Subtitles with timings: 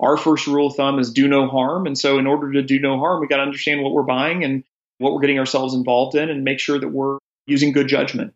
[0.00, 1.86] our first rule of thumb is do no harm.
[1.86, 4.42] And so, in order to do no harm, we got to understand what we're buying
[4.44, 4.64] and
[4.98, 8.34] what we're getting ourselves involved in and make sure that we're using good judgment.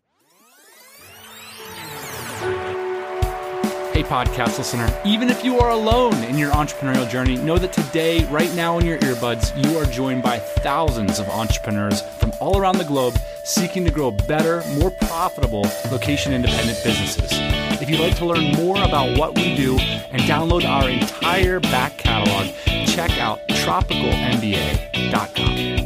[3.93, 8.25] Hey, podcast listener, even if you are alone in your entrepreneurial journey, know that today,
[8.25, 12.77] right now in your earbuds, you are joined by thousands of entrepreneurs from all around
[12.77, 17.54] the globe seeking to grow better, more profitable location independent businesses.
[17.87, 21.99] If you'd like to learn more about what we do and download our entire back
[21.99, 22.47] catalog,
[22.87, 25.85] check out tropicalmba.com.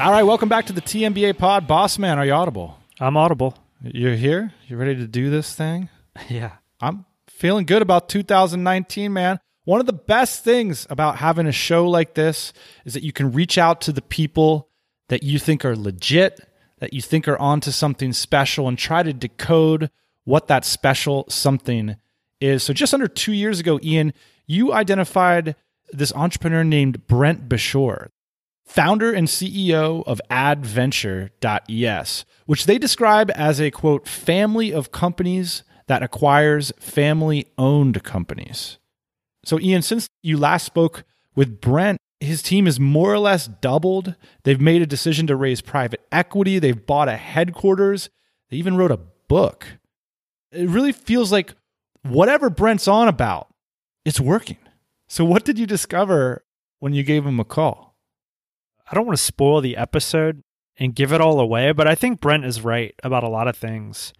[0.00, 1.68] All right, welcome back to the TMBA pod.
[1.68, 2.76] Boss man, are you audible?
[2.98, 3.56] I'm audible.
[3.80, 4.52] You're here?
[4.66, 5.90] You ready to do this thing?
[6.28, 6.54] Yeah.
[6.80, 9.38] I'm feeling good about 2019, man.
[9.64, 12.52] One of the best things about having a show like this
[12.84, 14.67] is that you can reach out to the people
[15.08, 16.40] that you think are legit,
[16.78, 19.90] that you think are onto something special, and try to decode
[20.24, 21.96] what that special something
[22.40, 22.62] is.
[22.62, 24.12] So, just under two years ago, Ian,
[24.46, 25.56] you identified
[25.92, 28.08] this entrepreneur named Brent Beshore
[28.68, 36.02] founder and CEO of adventur.es, which they describe as a quote, family of companies that
[36.02, 38.78] acquires family owned companies.
[39.44, 44.14] So, Ian, since you last spoke with Brent, his team is more or less doubled.
[44.42, 48.10] They've made a decision to raise private equity, they've bought a headquarters,
[48.50, 49.78] they even wrote a book.
[50.50, 51.54] It really feels like
[52.02, 53.48] whatever Brent's on about,
[54.04, 54.58] it's working.
[55.06, 56.44] So, what did you discover
[56.80, 57.96] when you gave him a call?
[58.90, 60.42] I don't want to spoil the episode
[60.78, 63.56] and give it all away, but I think Brent is right about a lot of
[63.56, 64.12] things.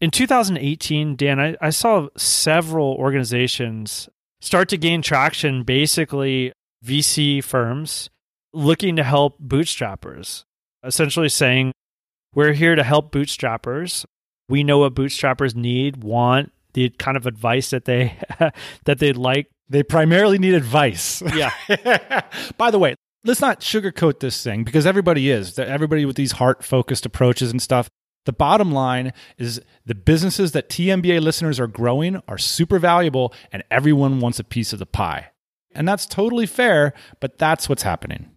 [0.00, 4.08] In 2018, Dan, I, I saw several organizations
[4.40, 6.52] start to gain traction, basically
[6.86, 8.10] VC firms
[8.52, 10.44] looking to help bootstrappers,
[10.84, 11.72] essentially saying,
[12.34, 14.04] We're here to help bootstrappers.
[14.48, 18.16] We know what bootstrappers need, want, the kind of advice that they
[18.84, 19.48] that they'd like.
[19.68, 21.22] They primarily need advice.
[21.34, 21.50] Yeah.
[22.56, 22.94] By the way,
[23.24, 25.58] let's not sugarcoat this thing because everybody is.
[25.58, 27.88] Everybody with these heart focused approaches and stuff.
[28.26, 33.64] The bottom line is the businesses that TMBA listeners are growing are super valuable and
[33.70, 35.30] everyone wants a piece of the pie.
[35.76, 38.30] And that's totally fair, but that's what's happening.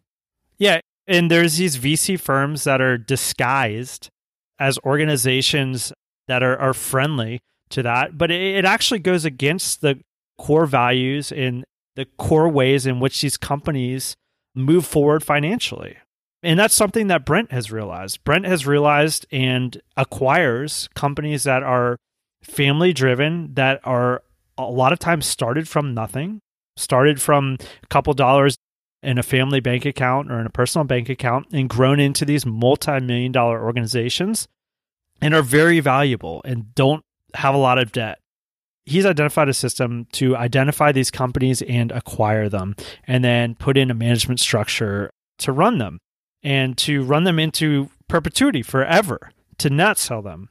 [0.57, 0.81] Yeah.
[1.07, 4.09] And there's these VC firms that are disguised
[4.59, 5.93] as organizations
[6.27, 7.39] that are, are friendly
[7.69, 9.99] to that, but it, it actually goes against the
[10.37, 11.63] core values and
[11.95, 14.15] the core ways in which these companies
[14.55, 15.97] move forward financially.
[16.41, 18.23] And that's something that Brent has realized.
[18.23, 21.97] Brent has realized and acquires companies that are
[22.41, 24.23] family driven, that are
[24.57, 26.39] a lot of times started from nothing,
[26.79, 28.57] started from a couple dollars
[29.01, 32.45] in a family bank account or in a personal bank account, and grown into these
[32.45, 34.47] multi million dollar organizations
[35.21, 37.03] and are very valuable and don't
[37.35, 38.19] have a lot of debt.
[38.85, 42.75] He's identified a system to identify these companies and acquire them
[43.05, 45.99] and then put in a management structure to run them
[46.41, 50.49] and to run them into perpetuity forever to not sell them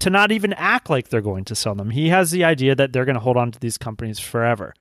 [0.00, 1.90] to not even act like they're going to sell them.
[1.90, 4.74] He has the idea that they're going to hold on to these companies forever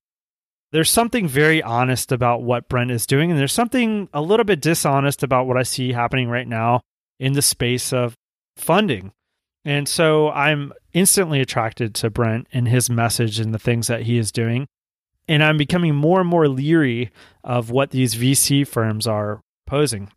[0.72, 4.62] there's something very honest about what brent is doing and there's something a little bit
[4.62, 6.82] dishonest about what i see happening right now
[7.20, 8.16] in the space of
[8.56, 9.12] funding
[9.68, 14.18] and so I'm instantly attracted to Brent and his message and the things that he
[14.18, 14.66] is doing.
[15.28, 17.12] And I'm becoming more and more leery
[17.44, 20.10] of what these VC firms are posing.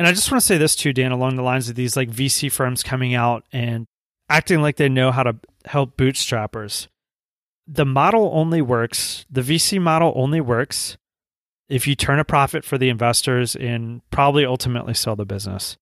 [0.00, 2.10] And I just want to say this too, Dan, along the lines of these like
[2.10, 3.86] VC firms coming out and
[4.28, 6.88] acting like they know how to help bootstrappers.
[7.72, 10.96] The model only works, the VC model only works
[11.68, 15.78] if you turn a profit for the investors and probably ultimately sell the business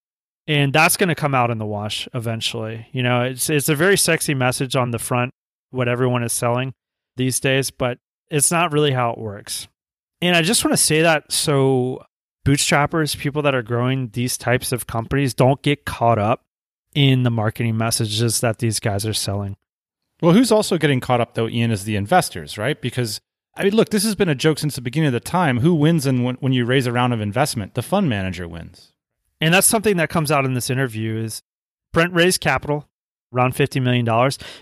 [0.50, 2.88] and that's going to come out in the wash eventually.
[2.90, 5.32] You know, it's it's a very sexy message on the front
[5.70, 6.74] what everyone is selling
[7.16, 7.98] these days, but
[8.30, 9.68] it's not really how it works.
[10.20, 12.02] And I just want to say that so
[12.44, 16.42] bootstrappers, people that are growing these types of companies don't get caught up
[16.96, 19.56] in the marketing messages that these guys are selling.
[20.22, 22.80] Well, who's also getting caught up though, Ian, is the investors, right?
[22.80, 23.20] Because
[23.54, 25.58] I mean, look, this has been a joke since the beginning of the time.
[25.58, 27.74] Who wins and when, when you raise a round of investment?
[27.74, 28.92] The fund manager wins.
[29.40, 31.42] And that's something that comes out in this interview is
[31.92, 32.88] Brent raised capital
[33.34, 34.08] around $50 million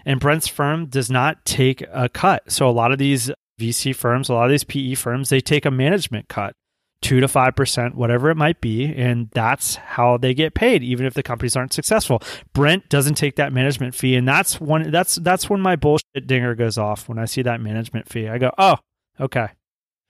[0.04, 2.50] and Brent's firm does not take a cut.
[2.50, 5.64] So a lot of these VC firms, a lot of these PE firms, they take
[5.64, 6.54] a management cut.
[7.00, 11.06] Two to five percent, whatever it might be, and that's how they get paid, even
[11.06, 12.20] if the companies aren't successful.
[12.52, 16.56] Brent doesn't take that management fee, and that's one that's that's when my bullshit dinger
[16.56, 18.28] goes off when I see that management fee.
[18.28, 18.78] I go, oh,
[19.20, 19.48] okay.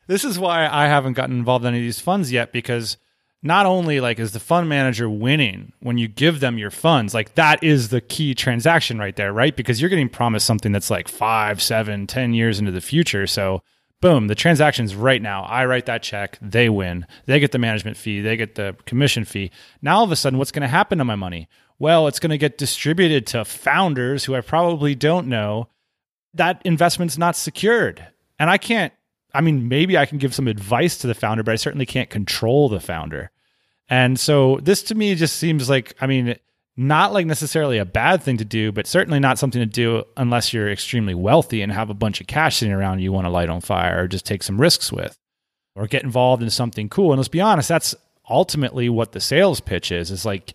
[0.06, 2.96] This is why I haven't gotten involved in any of these funds yet because
[3.42, 7.34] not only like is the fund manager winning when you give them your funds, like
[7.34, 9.54] that is the key transaction right there, right?
[9.54, 13.26] Because you're getting promised something that's like five, seven, ten years into the future.
[13.26, 13.62] So
[14.00, 15.42] boom, the transaction's right now.
[15.44, 17.06] I write that check, they win.
[17.26, 19.50] They get the management fee, they get the commission fee.
[19.82, 21.48] Now all of a sudden, what's going to happen to my money?
[21.78, 25.68] Well, it's going to get distributed to founders who I probably don't know.
[26.34, 28.06] That investment's not secured.
[28.38, 28.92] And I can't
[29.34, 32.10] I mean, maybe I can give some advice to the founder, but I certainly can't
[32.10, 33.30] control the founder.
[33.88, 36.36] And so this to me just seems like, I mean,
[36.78, 40.52] not like necessarily a bad thing to do, but certainly not something to do unless
[40.52, 43.48] you're extremely wealthy and have a bunch of cash sitting around you want to light
[43.48, 45.16] on fire or just take some risks with
[45.74, 47.10] or get involved in something cool.
[47.10, 47.96] And let's be honest, that's
[48.30, 50.52] ultimately what the sales pitch is, is like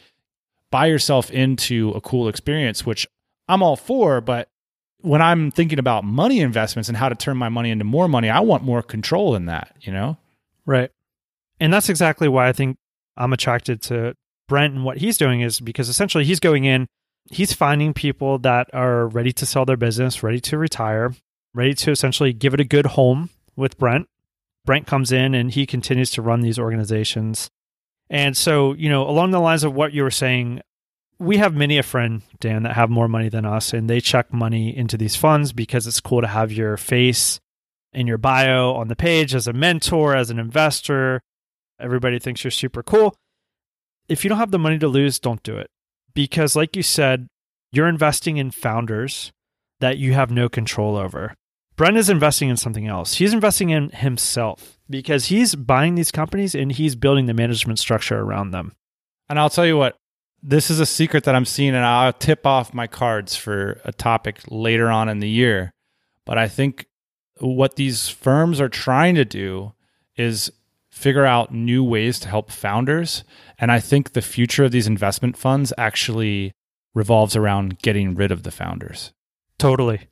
[0.71, 3.05] buy yourself into a cool experience, which
[3.49, 4.47] I'm all for, but
[5.01, 8.29] when I'm thinking about money investments and how to turn my money into more money,
[8.29, 10.15] I want more control in that, you know?
[10.65, 10.89] Right.
[11.59, 12.77] And that's exactly why I think
[13.17, 14.15] I'm attracted to
[14.53, 16.85] Brent and what he's doing is because essentially he's going in,
[17.31, 21.15] he's finding people that are ready to sell their business, ready to retire,
[21.55, 24.07] ready to essentially give it a good home with Brent.
[24.63, 27.49] Brent comes in and he continues to run these organizations.
[28.11, 30.61] And so, you know, along the lines of what you were saying
[31.17, 34.31] we have many a friend, Dan, that have more money than us, and they check
[34.31, 37.39] money into these funds because it's cool to have your face
[37.91, 41.21] in your bio on the page as a mentor, as an investor.
[41.79, 43.15] Everybody thinks you're super cool.
[44.09, 45.69] If you don't have the money to lose, don't do it.
[46.13, 47.27] Because, like you said,
[47.71, 49.31] you're investing in founders
[49.79, 51.33] that you have no control over.
[51.75, 53.15] Brent is investing in something else.
[53.15, 58.19] He's investing in himself because he's buying these companies and he's building the management structure
[58.19, 58.73] around them.
[59.27, 59.95] And I'll tell you what,
[60.43, 63.91] this is a secret that I'm seeing, and I'll tip off my cards for a
[63.91, 65.71] topic later on in the year.
[66.25, 66.85] But I think
[67.39, 69.73] what these firms are trying to do
[70.15, 70.51] is
[70.93, 73.23] figure out new ways to help founders.
[73.57, 76.53] And I think the future of these investment funds actually
[76.93, 79.11] revolves around getting rid of the founders.
[79.57, 80.07] Totally.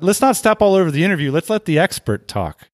[0.00, 1.32] Let's not step all over the interview.
[1.32, 2.68] Let's let the expert talk.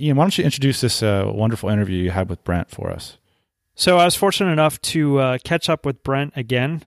[0.00, 3.16] Ian, why don't you introduce this uh, wonderful interview you had with Brent for us?
[3.74, 6.82] So I was fortunate enough to uh, catch up with Brent again.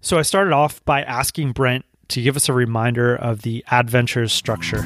[0.00, 4.32] So I started off by asking Brent to give us a reminder of the Adventures
[4.32, 4.84] structure.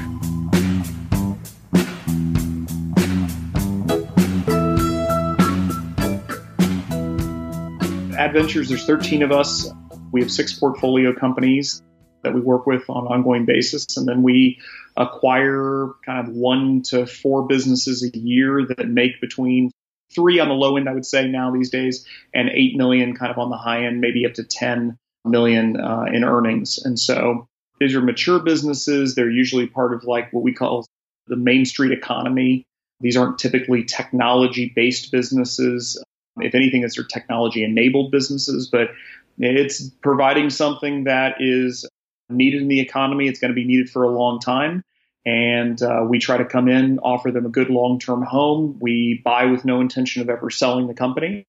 [8.17, 9.69] Adventures, there's 13 of us.
[10.11, 11.81] We have six portfolio companies
[12.23, 13.97] that we work with on an ongoing basis.
[13.97, 14.59] And then we
[14.97, 19.71] acquire kind of one to four businesses a year that make between
[20.13, 23.31] three on the low end, I would say now these days, and eight million kind
[23.31, 26.79] of on the high end, maybe up to 10 million uh, in earnings.
[26.83, 27.47] And so
[27.79, 29.15] these are mature businesses.
[29.15, 30.85] They're usually part of like what we call
[31.27, 32.65] the Main Street economy.
[33.01, 36.01] These aren't typically technology based businesses.
[36.37, 38.89] If anything, it's their technology enabled businesses, but
[39.37, 41.87] it's providing something that is
[42.29, 43.27] needed in the economy.
[43.27, 44.83] It's going to be needed for a long time.
[45.25, 48.77] And uh, we try to come in, offer them a good long term home.
[48.79, 51.47] We buy with no intention of ever selling the company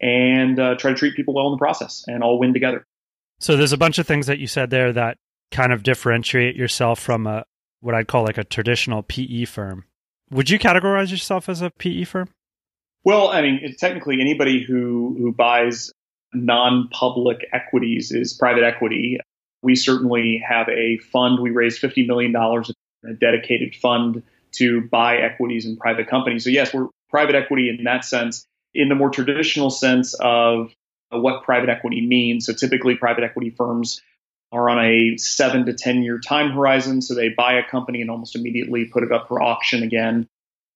[0.00, 2.84] and uh, try to treat people well in the process and all win together.
[3.38, 5.18] So there's a bunch of things that you said there that
[5.50, 7.44] kind of differentiate yourself from a
[7.80, 9.84] what I'd call like a traditional PE firm.
[10.30, 12.30] Would you categorize yourself as a PE firm?
[13.04, 15.92] Well, I mean, technically, anybody who who buys
[16.32, 19.18] non-public equities is private equity.
[19.62, 21.40] We certainly have a fund.
[21.40, 26.44] We raised fifty million dollars in a dedicated fund to buy equities in private companies.
[26.44, 28.46] So yes, we're private equity in that sense.
[28.72, 30.72] In the more traditional sense of
[31.10, 34.00] what private equity means, so typically private equity firms
[34.50, 37.02] are on a seven to 10 year time horizon.
[37.02, 40.26] So they buy a company and almost immediately put it up for auction again.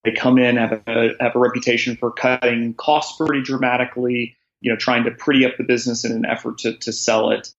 [0.03, 4.77] They come in, have a, have a reputation for cutting costs pretty dramatically, you know,
[4.77, 7.53] trying to pretty up the business in an effort to, to sell it.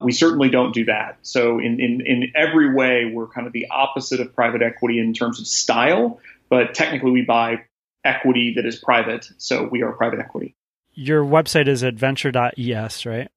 [0.00, 1.18] We certainly don't do that.
[1.22, 5.14] So in, in, in every way, we're kind of the opposite of private equity in
[5.14, 7.62] terms of style, but technically we buy
[8.04, 9.26] equity that is private.
[9.38, 10.54] So we are private equity.
[10.92, 13.28] Your website is adventur.es, right?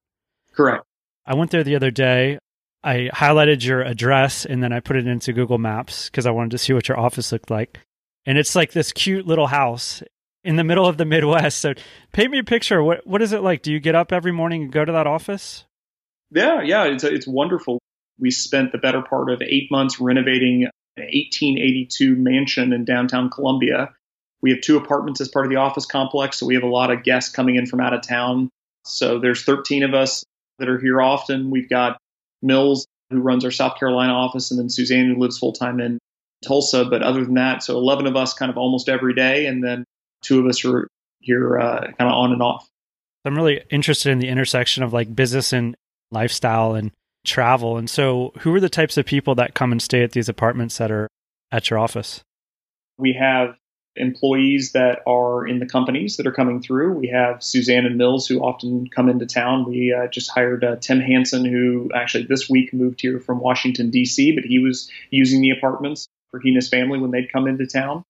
[0.52, 0.84] Correct.
[1.26, 2.38] I went there the other day.
[2.82, 6.52] I highlighted your address and then I put it into Google Maps because I wanted
[6.52, 7.80] to see what your office looked like.
[8.26, 10.02] And it's like this cute little house
[10.44, 11.58] in the middle of the Midwest.
[11.58, 11.74] So
[12.12, 12.82] paint me a picture.
[12.82, 13.62] What what is it like?
[13.62, 15.64] Do you get up every morning and go to that office?
[16.30, 17.80] Yeah, yeah, it's it's wonderful.
[18.18, 20.64] We spent the better part of eight months renovating
[20.96, 23.90] an 1882 mansion in downtown Columbia.
[24.42, 26.90] We have two apartments as part of the office complex, so we have a lot
[26.90, 28.50] of guests coming in from out of town.
[28.84, 30.24] So there's 13 of us
[30.58, 31.50] that are here often.
[31.50, 31.98] We've got
[32.42, 35.98] Mills, who runs our South Carolina office, and then Suzanne, who lives full time in
[36.46, 36.84] Tulsa.
[36.84, 39.84] But other than that, so 11 of us kind of almost every day, and then
[40.22, 40.88] two of us are
[41.20, 42.68] here, uh, kind of on and off.
[43.24, 45.76] I'm really interested in the intersection of like business and
[46.10, 46.90] lifestyle and
[47.24, 47.76] travel.
[47.76, 50.78] And so, who are the types of people that come and stay at these apartments
[50.78, 51.08] that are
[51.52, 52.22] at your office?
[52.98, 53.56] We have
[53.96, 56.92] employees that are in the companies that are coming through.
[56.92, 59.66] We have Suzanne and Mills who often come into town.
[59.66, 63.90] We uh, just hired uh, Tim Hanson, who actually this week moved here from Washington,
[63.90, 67.46] D.C., but he was using the apartments for he and his family when they'd come
[67.46, 68.04] into town.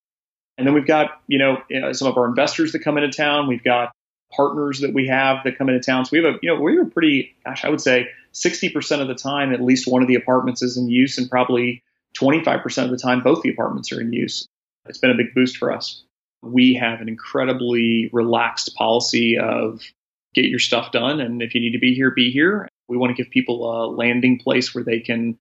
[0.58, 3.46] And then we've got, you know, uh, some of our investors that come into town.
[3.46, 3.92] We've got
[4.32, 6.04] partners that we have that come into town.
[6.04, 9.08] So we have a, you know, we are pretty, gosh, I would say 60% of
[9.08, 11.82] the time, at least one of the apartments is in use, and probably
[12.18, 14.46] 25% of the time, both the apartments are in use.
[14.86, 16.02] It's been a big boost for us.
[16.42, 19.82] We have an incredibly relaxed policy of
[20.34, 21.20] get your stuff done.
[21.20, 22.68] And if you need to be here, be here.
[22.88, 25.38] We want to give people a landing place where they can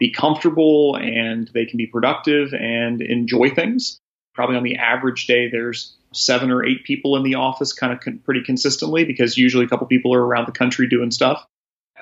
[0.00, 4.00] be comfortable and they can be productive and enjoy things.
[4.34, 8.00] Probably on the average day, there's seven or eight people in the office kind of
[8.00, 11.46] con- pretty consistently because usually a couple people are around the country doing stuff.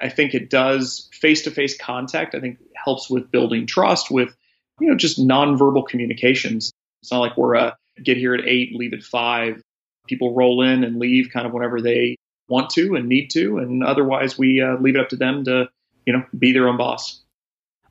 [0.01, 2.35] I think it does face to face contact.
[2.35, 4.35] I think helps with building trust with,
[4.81, 6.71] you know, just nonverbal communications.
[7.03, 9.61] It's not like we're a get here at eight, leave at five.
[10.07, 12.17] People roll in and leave kind of whenever they
[12.49, 13.59] want to and need to.
[13.59, 15.69] And otherwise we uh, leave it up to them to,
[16.07, 17.21] you know, be their own boss.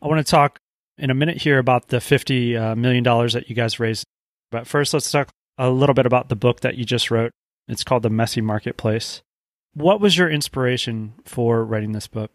[0.01, 0.60] I want to talk
[0.98, 4.06] in a minute here about the $50 uh, that you guys raised.
[4.51, 7.32] But first, let's talk a little bit about the book that you just wrote.
[7.68, 9.22] It's called The Messy Marketplace.
[9.74, 12.32] What was your inspiration for writing this book?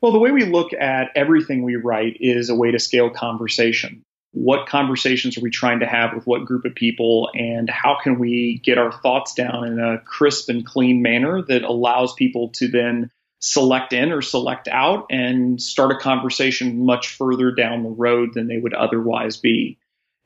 [0.00, 4.02] Well, the way we look at everything we write is a way to scale conversation.
[4.32, 8.18] What conversations are we trying to have with what group of people, and how can
[8.18, 12.68] we get our thoughts down in a crisp and clean manner that allows people to
[12.68, 18.30] then select in or select out and start a conversation much further down the road
[18.34, 19.78] than they would otherwise be?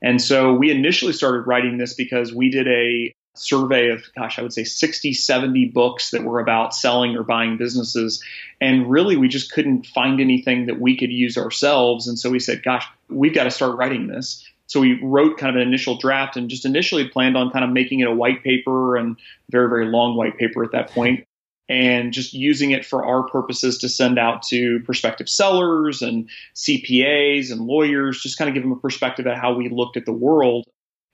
[0.02, 4.42] And so we initially started writing this because we did a survey of, gosh, I
[4.42, 8.22] would say 60, 70 books that were about selling or buying businesses.
[8.60, 12.08] And really, we just couldn't find anything that we could use ourselves.
[12.08, 14.44] And so we said, gosh, we've got to start writing this.
[14.66, 17.70] So we wrote kind of an initial draft and just initially planned on kind of
[17.70, 19.16] making it a white paper and
[19.50, 21.26] very, very long white paper at that point
[21.70, 27.52] and just using it for our purposes to send out to prospective sellers and CPAs
[27.52, 30.12] and lawyers, just kind of give them a perspective of how we looked at the
[30.12, 30.66] world.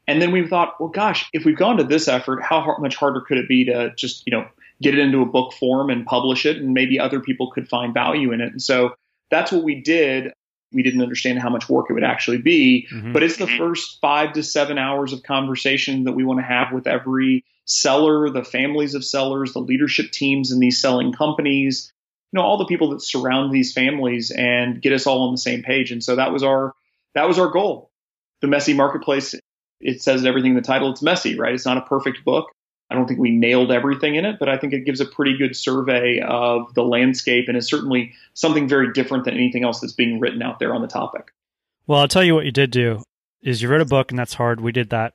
[0.06, 3.20] And then we thought, well, gosh, if we've gone to this effort, how much harder
[3.20, 4.46] could it be to just, you know,
[4.80, 7.92] get it into a book form and publish it, and maybe other people could find
[7.92, 8.52] value in it.
[8.52, 8.94] And so
[9.30, 10.32] that's what we did.
[10.72, 13.12] We didn't understand how much work it would actually be, mm-hmm.
[13.12, 16.72] but it's the first five to seven hours of conversation that we want to have
[16.72, 21.92] with every seller, the families of sellers, the leadership teams in these selling companies,
[22.32, 25.38] you know, all the people that surround these families and get us all on the
[25.38, 25.92] same page.
[25.92, 26.74] And so that was our
[27.14, 27.90] that was our goal.
[28.40, 29.34] The messy marketplace,
[29.80, 31.54] it says everything in the title, it's messy, right?
[31.54, 32.50] It's not a perfect book.
[32.88, 35.36] I don't think we nailed everything in it, but I think it gives a pretty
[35.36, 39.92] good survey of the landscape and is certainly something very different than anything else that's
[39.92, 41.32] being written out there on the topic.
[41.86, 43.02] Well, I'll tell you what you did do
[43.42, 44.60] is you wrote a book and that's hard.
[44.60, 45.14] We did that.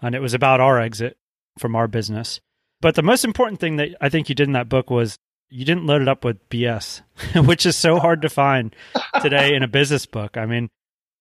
[0.00, 1.16] And it was about our exit
[1.58, 2.40] from our business.
[2.80, 5.16] But the most important thing that I think you did in that book was
[5.48, 7.02] you didn't load it up with BS,
[7.46, 8.74] which is so hard to find
[9.20, 10.36] today in a business book.
[10.36, 10.70] I mean,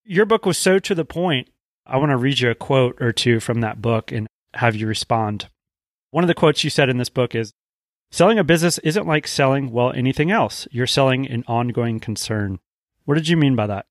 [0.06, 1.50] your book was so to the point.
[1.86, 4.88] I want to read you a quote or two from that book and have you
[4.88, 5.50] respond.
[6.12, 7.54] One of the quotes you said in this book is
[8.12, 10.68] Selling a business isn't like selling, well, anything else.
[10.70, 12.60] You're selling an ongoing concern.
[13.06, 13.86] What did you mean by that?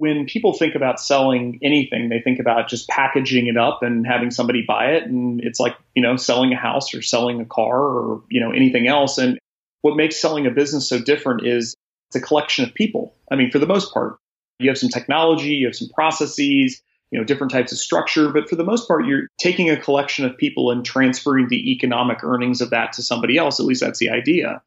[0.00, 4.30] when people think about selling anything, they think about just packaging it up and having
[4.30, 5.02] somebody buy it.
[5.02, 8.50] And it's like, you know, selling a house or selling a car or, you know,
[8.50, 9.18] anything else.
[9.18, 9.38] And
[9.82, 11.76] what makes selling a business so different is
[12.08, 13.14] it's a collection of people.
[13.30, 14.16] I mean, for the most part,
[14.58, 16.80] you have some technology, you have some processes,
[17.10, 18.30] you know, different types of structure.
[18.30, 22.22] But for the most part, you're taking a collection of people and transferring the economic
[22.22, 23.58] earnings of that to somebody else.
[23.58, 24.62] At least that's the idea.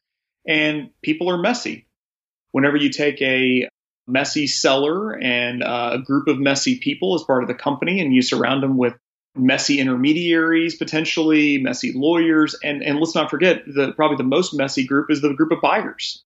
[0.48, 1.88] And people are messy.
[2.52, 3.70] Whenever you take a
[4.08, 8.14] messy seller and uh, a group of messy people as part of the company, and
[8.14, 8.94] you surround them with
[9.36, 14.86] messy intermediaries, potentially messy lawyers, and and let's not forget the probably the most messy
[14.86, 16.24] group is the group of buyers.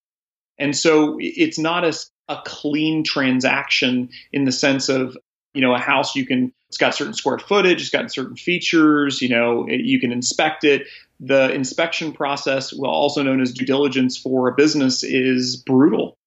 [0.58, 1.92] And so it's not a,
[2.28, 5.16] a clean transaction in the sense of
[5.58, 9.20] you know a house you can it's got certain square footage, it's got certain features,
[9.20, 10.86] you know you can inspect it.
[11.20, 16.18] The inspection process, well also known as due diligence for a business, is brutal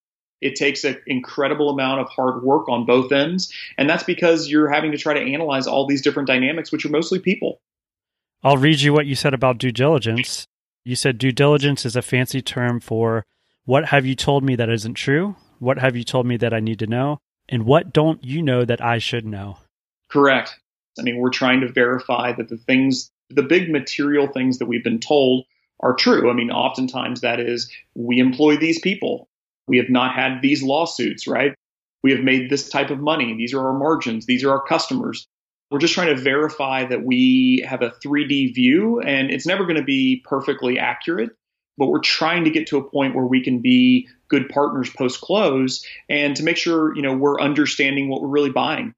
[0.41, 3.53] it takes an incredible amount of hard work on both ends.
[3.77, 6.89] And that's because you're having to try to analyze all these different dynamics, which are
[6.89, 7.61] mostly people.
[8.43, 10.47] I'll read you what you said about due diligence.
[10.83, 13.23] You said due diligence is a fancy term for
[13.65, 15.35] what have you told me that isn't true?
[15.59, 17.19] What have you told me that I need to know?
[17.51, 19.57] And what don't you know that I should know?
[20.09, 20.57] Correct.
[20.97, 24.83] I mean, we're trying to verify that the things the big material things that we've
[24.83, 25.45] been told
[25.79, 26.29] are true.
[26.29, 29.29] I mean, oftentimes that is we employ these people.
[29.67, 31.53] We have not had these lawsuits, right?
[32.03, 33.35] We have made this type of money.
[33.35, 34.25] These are our margins.
[34.25, 35.25] These are our customers.
[35.69, 39.77] We're just trying to verify that we have a 3D view, and it's never going
[39.77, 41.29] to be perfectly accurate,
[41.77, 45.21] but we're trying to get to a point where we can be good partners post
[45.21, 48.93] close and to make sure, you know, we're understanding what we're really buying.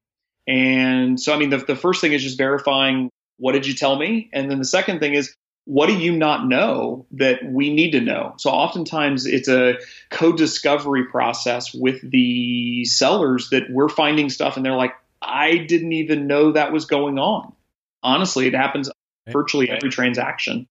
[0.46, 3.96] And so, I mean, the, the first thing is just verifying what did you tell
[3.96, 4.30] me?
[4.32, 8.00] And then the second thing is, what do you not know that we need to
[8.00, 8.34] know?
[8.36, 9.78] So oftentimes it's a
[10.10, 16.26] co-discovery process with the sellers that we're finding stuff and they're like, I didn't even
[16.26, 17.54] know that was going on.
[18.02, 18.90] Honestly, it happens
[19.30, 20.66] virtually every transaction.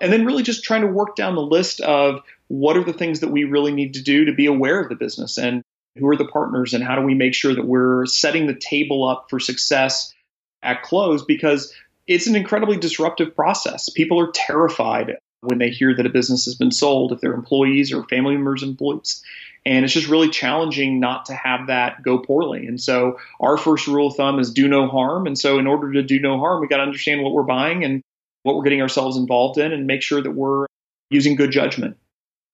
[0.00, 3.20] And then really just trying to work down the list of what are the things
[3.20, 5.62] that we really need to do to be aware of the business and
[5.98, 9.06] who are the partners and how do we make sure that we're setting the table
[9.06, 10.14] up for success
[10.62, 11.74] at close because
[12.06, 13.88] it's an incredibly disruptive process.
[13.90, 17.92] People are terrified when they hear that a business has been sold, if they're employees
[17.92, 19.22] or family members, employees.
[19.66, 22.66] And it's just really challenging not to have that go poorly.
[22.66, 25.26] And so our first rule of thumb is do no harm.
[25.26, 27.84] And so in order to do no harm, we got to understand what we're buying
[27.84, 28.02] and
[28.42, 30.66] what we're getting ourselves involved in and make sure that we're
[31.10, 31.96] using good judgment.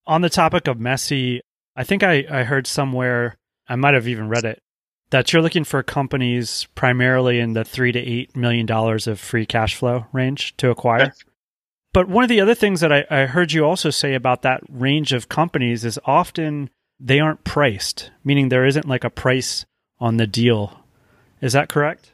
[0.06, 1.40] On the topic of messy,
[1.76, 3.36] I think I, I heard somewhere,
[3.68, 4.58] I might have even read it,
[5.10, 9.46] that you're looking for companies primarily in the three to eight million dollars of free
[9.46, 11.12] cash flow range to acquire.
[11.92, 14.62] But one of the other things that I, I heard you also say about that
[14.68, 19.64] range of companies is often they aren't priced, meaning there isn't like a price
[20.00, 20.80] on the deal.
[21.40, 22.12] Is that correct?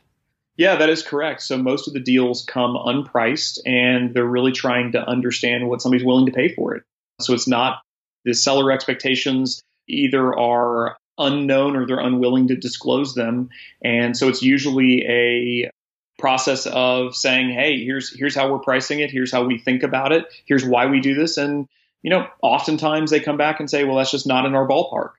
[0.60, 1.40] Yeah, that is correct.
[1.40, 6.04] So most of the deals come unpriced and they're really trying to understand what somebody's
[6.04, 6.82] willing to pay for it.
[7.18, 7.80] So it's not
[8.26, 13.48] the seller expectations either are unknown or they're unwilling to disclose them.
[13.82, 15.70] And so it's usually a
[16.18, 19.10] process of saying, "Hey, here's here's how we're pricing it.
[19.10, 20.26] Here's how we think about it.
[20.44, 21.68] Here's why we do this." And
[22.02, 25.12] you know, oftentimes they come back and say, "Well, that's just not in our ballpark,"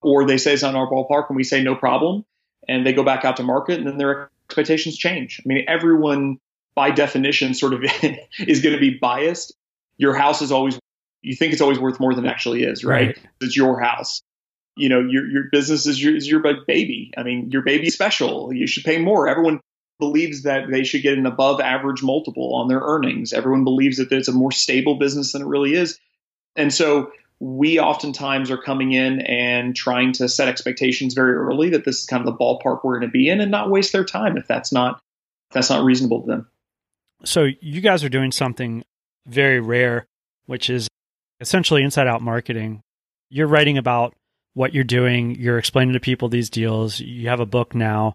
[0.00, 2.24] or they say it's not in our ballpark, and we say, "No problem,"
[2.66, 5.40] and they go back out to market, and then their expectations change.
[5.44, 6.38] I mean, everyone
[6.74, 7.82] by definition sort of
[8.38, 9.54] is going to be biased.
[9.98, 10.78] Your house is always
[11.22, 13.08] you think it's always worth more than it actually is, right?
[13.08, 13.18] right?
[13.40, 14.22] It's your house
[14.76, 17.12] you know your your business is your is your baby.
[17.16, 18.52] I mean, your baby's special.
[18.52, 19.26] You should pay more.
[19.26, 19.60] Everyone
[19.98, 23.32] believes that they should get an above average multiple on their earnings.
[23.32, 25.98] Everyone believes that it's a more stable business than it really is.
[26.54, 31.84] And so we oftentimes are coming in and trying to set expectations very early that
[31.84, 34.04] this is kind of the ballpark we're going to be in and not waste their
[34.04, 35.00] time if that's not
[35.50, 36.48] if that's not reasonable to them.
[37.24, 38.84] So you guys are doing something
[39.26, 40.06] very rare,
[40.46, 40.88] which is
[41.40, 42.82] essentially inside out marketing.
[43.28, 44.14] You're writing about
[44.54, 45.34] what you're doing.
[45.34, 47.00] You're explaining to people these deals.
[47.00, 48.14] You have a book now.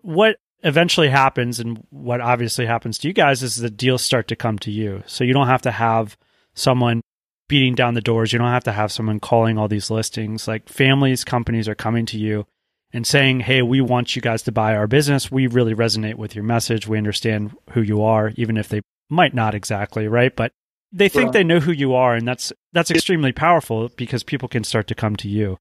[0.00, 4.36] What eventually happens, and what obviously happens to you guys, is the deals start to
[4.36, 5.02] come to you.
[5.06, 6.16] So you don't have to have
[6.54, 7.02] someone
[7.48, 8.32] beating down the doors.
[8.32, 10.48] You don't have to have someone calling all these listings.
[10.48, 12.46] Like families, companies are coming to you
[12.92, 15.30] and saying, Hey, we want you guys to buy our business.
[15.30, 16.86] We really resonate with your message.
[16.86, 20.34] We understand who you are, even if they might not exactly, right?
[20.34, 20.52] But
[20.92, 21.32] they think right.
[21.32, 22.14] they know who you are.
[22.14, 25.58] And that's, that's extremely powerful because people can start to come to you.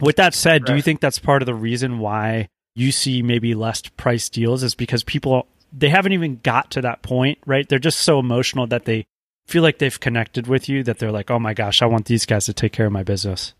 [0.00, 3.54] With that said, do you think that's part of the reason why you see maybe
[3.54, 7.68] less price deals is because people they haven't even got to that point, right?
[7.68, 9.06] They're just so emotional that they
[9.46, 12.26] feel like they've connected with you that they're like, "Oh my gosh, I want these
[12.26, 13.54] guys to take care of my business."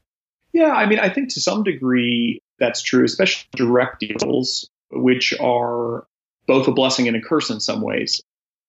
[0.52, 6.06] Yeah, I mean, I think to some degree that's true, especially direct deals, which are
[6.46, 8.20] both a blessing and a curse in some ways.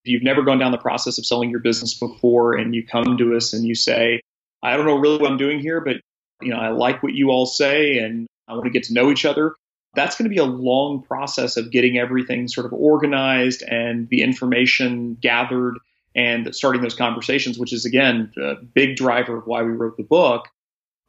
[0.04, 3.18] If you've never gone down the process of selling your business before and you come
[3.18, 4.22] to us and you say,
[4.64, 5.98] I don't know really what I'm doing here, but
[6.42, 9.12] you know, I like what you all say and I want to get to know
[9.12, 9.56] each other.
[9.96, 14.22] That's going to be a long process of getting everything sort of organized and the
[14.22, 15.78] information gathered
[16.18, 20.04] and starting those conversations, which is again a big driver of why we wrote the
[20.04, 20.50] book.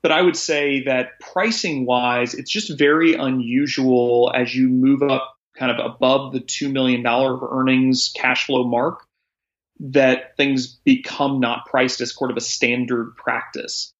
[0.01, 5.35] But I would say that pricing wise, it's just very unusual as you move up
[5.57, 9.05] kind of above the $2 million earnings cash flow mark
[9.81, 13.93] that things become not priced as sort of a standard practice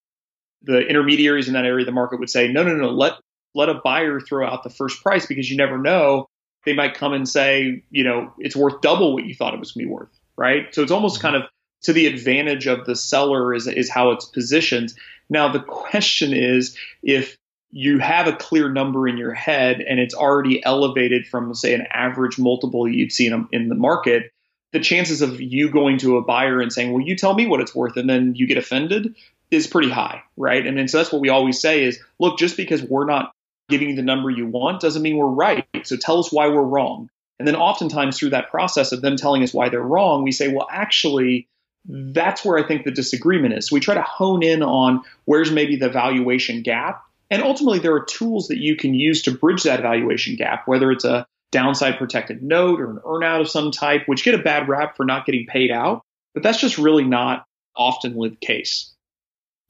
[0.63, 3.15] the intermediaries in that area of the market would say, no, no, no, let
[3.55, 6.27] let a buyer throw out the first price because you never know.
[6.65, 9.73] They might come and say, you know, it's worth double what you thought it was
[9.73, 10.75] going to be worth, right?
[10.75, 11.35] So it's almost mm-hmm.
[11.35, 11.51] kind of
[11.83, 14.95] to the advantage of the seller is is how it's positioned.
[15.29, 17.37] Now the question is if
[17.71, 21.87] you have a clear number in your head and it's already elevated from say an
[21.91, 24.33] average multiple you'd see in, in the market,
[24.73, 27.61] the chances of you going to a buyer and saying, "Well, you tell me what
[27.61, 29.15] it's worth," and then you get offended
[29.51, 30.67] is pretty high, right?
[30.67, 33.33] And, and so that's what we always say is, look, just because we're not
[33.71, 35.67] giving you the number you want doesn't mean we're right.
[35.85, 37.09] So tell us why we're wrong.
[37.39, 40.49] And then oftentimes through that process of them telling us why they're wrong, we say,
[40.49, 41.49] well, actually,
[41.85, 43.69] that's where I think the disagreement is.
[43.69, 47.03] So we try to hone in on where's maybe the valuation gap.
[47.31, 50.91] And ultimately, there are tools that you can use to bridge that valuation gap, whether
[50.91, 54.69] it's a downside protected note or an earnout of some type, which get a bad
[54.69, 56.03] rap for not getting paid out.
[56.35, 57.45] But that's just really not
[57.77, 58.95] often the case.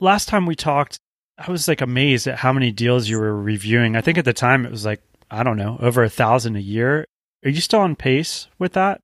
[0.00, 0.98] Last time we talked,
[1.36, 3.96] I was like amazed at how many deals you were reviewing.
[3.96, 6.60] I think at the time it was like, I don't know, over a thousand a
[6.60, 7.04] year.
[7.44, 9.00] Are you still on pace with that?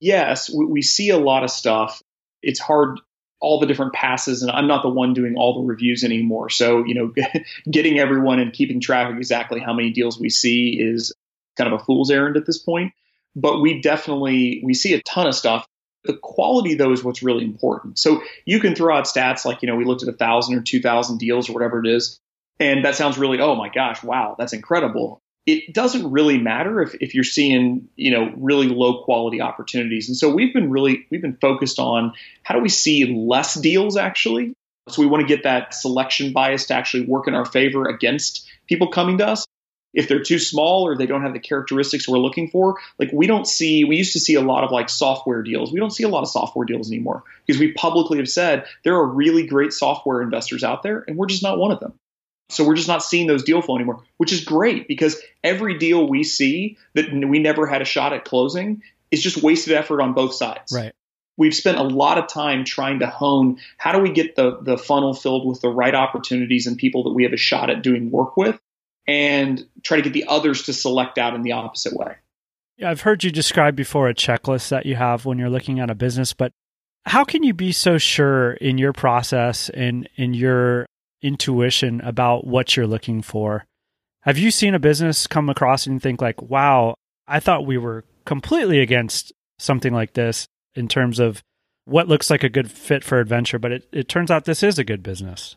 [0.00, 2.02] Yes, we see a lot of stuff.
[2.42, 3.00] It's hard
[3.40, 6.48] all the different passes and I'm not the one doing all the reviews anymore.
[6.48, 7.12] So, you know,
[7.70, 11.12] getting everyone and keeping track of exactly how many deals we see is
[11.56, 12.92] kind of a fool's errand at this point.
[13.34, 15.66] But we definitely we see a ton of stuff.
[16.04, 17.98] The quality though is what's really important.
[17.98, 20.62] So you can throw out stats like, you know, we looked at a thousand or
[20.62, 22.18] two thousand deals or whatever it is.
[22.60, 26.94] And that sounds really, oh my gosh, wow, that's incredible it doesn't really matter if,
[27.00, 30.08] if you're seeing you know really low quality opportunities.
[30.08, 33.96] And so we've been really we've been focused on how do we see less deals
[33.96, 34.54] actually?
[34.88, 38.48] So we want to get that selection bias to actually work in our favor against
[38.66, 39.46] people coming to us.
[39.94, 43.26] If they're too small or they don't have the characteristics we're looking for like we
[43.26, 45.72] don't see we used to see a lot of like software deals.
[45.72, 48.94] We don't see a lot of software deals anymore because we publicly have said there
[48.94, 51.92] are really great software investors out there and we're just not one of them
[52.52, 56.06] so we're just not seeing those deal flow anymore, which is great because every deal
[56.06, 60.12] we see that we never had a shot at closing is just wasted effort on
[60.12, 60.72] both sides.
[60.72, 60.92] Right.
[61.36, 64.76] We've spent a lot of time trying to hone how do we get the the
[64.76, 68.10] funnel filled with the right opportunities and people that we have a shot at doing
[68.10, 68.58] work with
[69.06, 72.16] and try to get the others to select out in the opposite way.
[72.76, 75.90] Yeah, I've heard you describe before a checklist that you have when you're looking at
[75.90, 76.52] a business, but
[77.04, 80.86] how can you be so sure in your process and in your
[81.22, 83.64] intuition about what you're looking for.
[84.22, 86.94] Have you seen a business come across and think like, "Wow,
[87.26, 91.42] I thought we were completely against something like this in terms of
[91.84, 94.78] what looks like a good fit for adventure, but it, it turns out this is
[94.78, 95.56] a good business."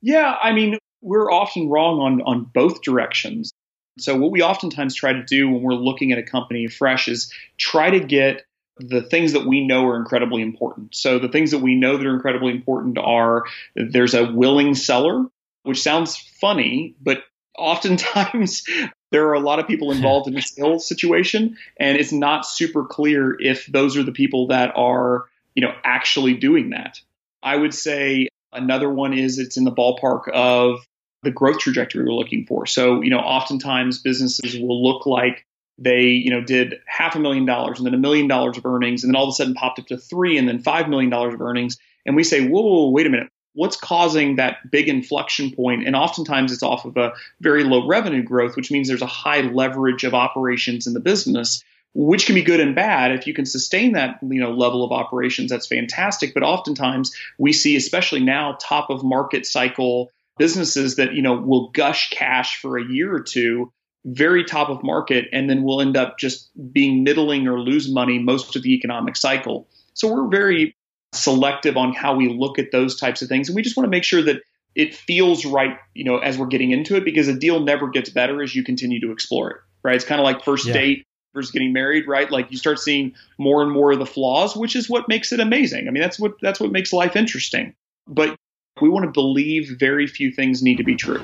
[0.00, 3.52] Yeah, I mean, we're often wrong on on both directions.
[3.98, 7.32] So what we oftentimes try to do when we're looking at a company fresh is
[7.58, 8.42] try to get
[8.88, 10.94] the things that we know are incredibly important.
[10.94, 15.26] So the things that we know that are incredibly important are there's a willing seller,
[15.62, 17.22] which sounds funny, but
[17.56, 18.64] oftentimes
[19.10, 22.84] there are a lot of people involved in a sales situation and it's not super
[22.84, 27.00] clear if those are the people that are, you know, actually doing that.
[27.42, 30.86] I would say another one is it's in the ballpark of
[31.22, 32.66] the growth trajectory we're looking for.
[32.66, 35.46] So, you know, oftentimes businesses will look like
[35.78, 39.02] they you know did half a million dollars and then a million dollars of earnings
[39.02, 41.34] and then all of a sudden popped up to three and then five million dollars
[41.34, 41.78] of earnings.
[42.04, 43.28] And we say whoa, whoa, wait a minute.
[43.54, 45.86] What's causing that big inflection point?
[45.86, 49.40] And oftentimes it's off of a very low revenue growth which means there's a high
[49.40, 51.62] leverage of operations in the business
[51.94, 53.12] which can be good and bad.
[53.12, 56.34] If you can sustain that you know level of operations that's fantastic.
[56.34, 61.70] But oftentimes we see especially now top of market cycle businesses that you know will
[61.70, 63.72] gush cash for a year or two
[64.04, 68.18] very top of market, and then we'll end up just being middling or lose money
[68.18, 69.68] most of the economic cycle.
[69.94, 70.74] So we're very
[71.12, 73.90] selective on how we look at those types of things, and we just want to
[73.90, 74.42] make sure that
[74.74, 78.10] it feels right, you know, as we're getting into it, because a deal never gets
[78.10, 79.56] better as you continue to explore it.
[79.84, 79.96] Right?
[79.96, 80.72] It's kind of like first yeah.
[80.72, 82.30] date versus getting married, right?
[82.30, 85.40] Like you start seeing more and more of the flaws, which is what makes it
[85.40, 85.88] amazing.
[85.88, 87.74] I mean, that's what that's what makes life interesting.
[88.06, 88.36] But
[88.80, 91.22] we want to believe very few things need to be true.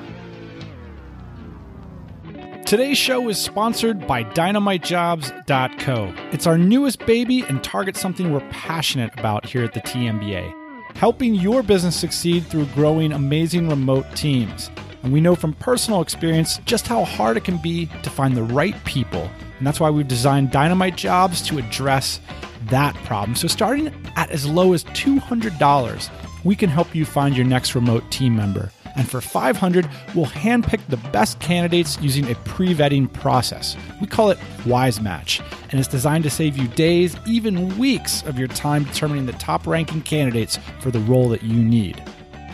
[2.69, 6.13] Today's show is sponsored by dynamitejobs.co.
[6.31, 10.53] It's our newest baby and targets something we're passionate about here at the TMBA
[10.93, 14.69] helping your business succeed through growing amazing remote teams.
[15.01, 18.43] And we know from personal experience just how hard it can be to find the
[18.43, 19.31] right people.
[19.57, 22.19] And that's why we've designed Dynamite Jobs to address
[22.65, 23.35] that problem.
[23.35, 26.09] So, starting at as low as $200,
[26.43, 28.71] we can help you find your next remote team member.
[28.95, 33.77] And for 500, we'll handpick the best candidates using a pre-vetting process.
[34.01, 38.37] We call it Wise Match, and it's designed to save you days, even weeks of
[38.37, 42.03] your time determining the top ranking candidates for the role that you need.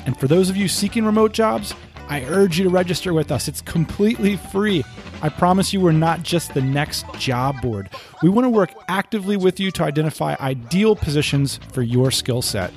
[0.06, 1.74] And for those of you seeking remote jobs,
[2.08, 3.48] I urge you to register with us.
[3.48, 4.84] It's completely free.
[5.24, 7.90] I promise you, we're not just the next job board.
[8.22, 12.72] We want to work actively with you to identify ideal positions for your skill set.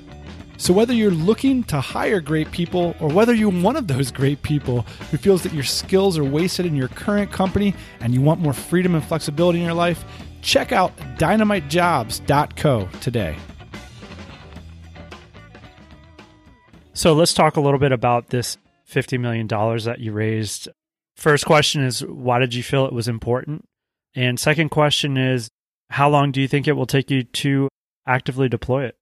[0.61, 4.43] So, whether you're looking to hire great people or whether you're one of those great
[4.43, 8.41] people who feels that your skills are wasted in your current company and you want
[8.41, 10.05] more freedom and flexibility in your life,
[10.43, 13.37] check out dynamitejobs.co today.
[16.93, 18.59] So, let's talk a little bit about this
[18.91, 20.69] $50 million that you raised.
[21.15, 23.65] First question is why did you feel it was important?
[24.17, 25.49] And second question is
[25.91, 27.69] how long do you think it will take you to
[28.07, 28.98] actively deploy it?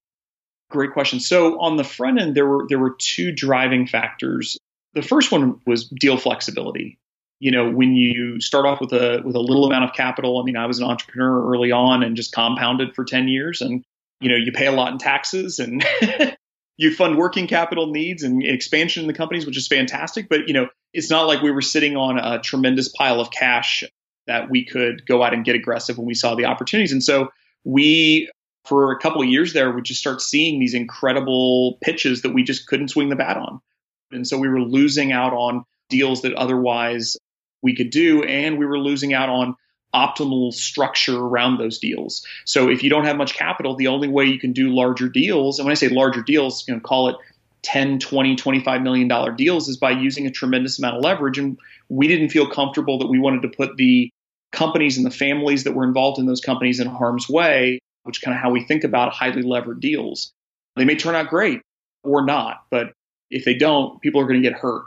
[0.71, 1.21] Great question.
[1.21, 4.59] So on the front end, there were there were two driving factors.
[4.95, 6.99] The first one was deal flexibility.
[7.39, 10.45] You know, when you start off with a with a little amount of capital, I
[10.45, 13.85] mean, I was an entrepreneur early on and just compounded for 10 years and
[14.21, 15.85] you know, you pay a lot in taxes and
[16.77, 20.55] you fund working capital needs and expansion in the companies, which is fantastic, but you
[20.55, 23.85] know, it's not like we were sitting on a tremendous pile of cash
[24.27, 26.93] that we could go out and get aggressive when we saw the opportunities.
[26.93, 27.29] And so
[27.65, 28.31] we
[28.67, 32.43] for a couple of years there, we just start seeing these incredible pitches that we
[32.43, 33.61] just couldn't swing the bat on.
[34.11, 37.17] And so we were losing out on deals that otherwise
[37.63, 39.57] we could do, and we were losing out on
[39.95, 42.27] optimal structure around those deals.
[42.45, 45.59] So if you don't have much capital, the only way you can do larger deals,
[45.59, 47.17] and when I say larger deals, you know, call it
[47.63, 51.39] 10, 20, 25 million dollar deals is by using a tremendous amount of leverage.
[51.39, 54.11] And we didn't feel comfortable that we wanted to put the
[54.53, 58.37] companies and the families that were involved in those companies in harm's way which kind
[58.37, 60.33] of how we think about highly levered deals.
[60.77, 61.63] They may turn out great
[62.03, 62.93] or not, but
[63.31, 64.85] if they don't, people are going to get hurt.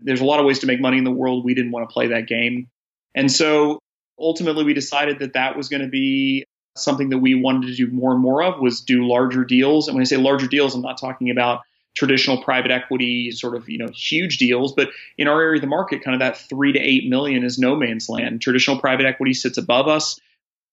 [0.00, 1.44] There's a lot of ways to make money in the world.
[1.44, 2.68] We didn't want to play that game.
[3.14, 3.80] And so
[4.18, 6.44] ultimately we decided that that was going to be
[6.76, 9.88] something that we wanted to do more and more of was do larger deals.
[9.88, 11.62] And when I say larger deals, I'm not talking about
[11.96, 15.66] traditional private equity sort of, you know, huge deals, but in our area of the
[15.66, 18.40] market, kind of that three to eight million is no man's land.
[18.40, 20.20] Traditional private equity sits above us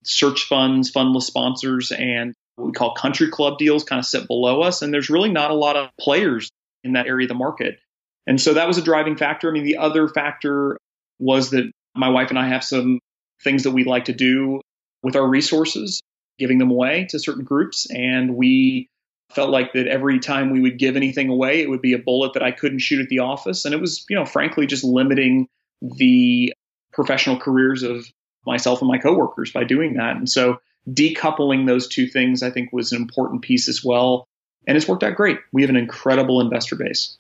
[0.06, 4.62] search funds, fundless sponsors, and what we call country club deals kind of sit below
[4.62, 4.82] us.
[4.82, 6.50] And there's really not a lot of players
[6.84, 7.80] in that area of the market.
[8.28, 9.50] And so that was a driving factor.
[9.50, 10.78] I mean, the other factor
[11.20, 13.00] was that my wife and I have some
[13.44, 14.62] things that we like to do
[15.04, 16.02] with our resources,
[16.39, 17.88] giving them away to certain groups.
[17.89, 18.88] And we
[19.32, 22.34] felt like that every time we would give anything away, it would be a bullet
[22.34, 23.65] that I couldn't shoot at the office.
[23.65, 25.48] And it was, you know, frankly, just limiting
[25.82, 26.54] the
[26.94, 28.06] professional careers of
[28.45, 30.15] myself and my coworkers by doing that.
[30.15, 30.58] And so
[30.89, 34.27] decoupling those two things, I think, was an important piece as well.
[34.67, 35.38] And it's worked out great.
[35.51, 37.17] We have an incredible investor base.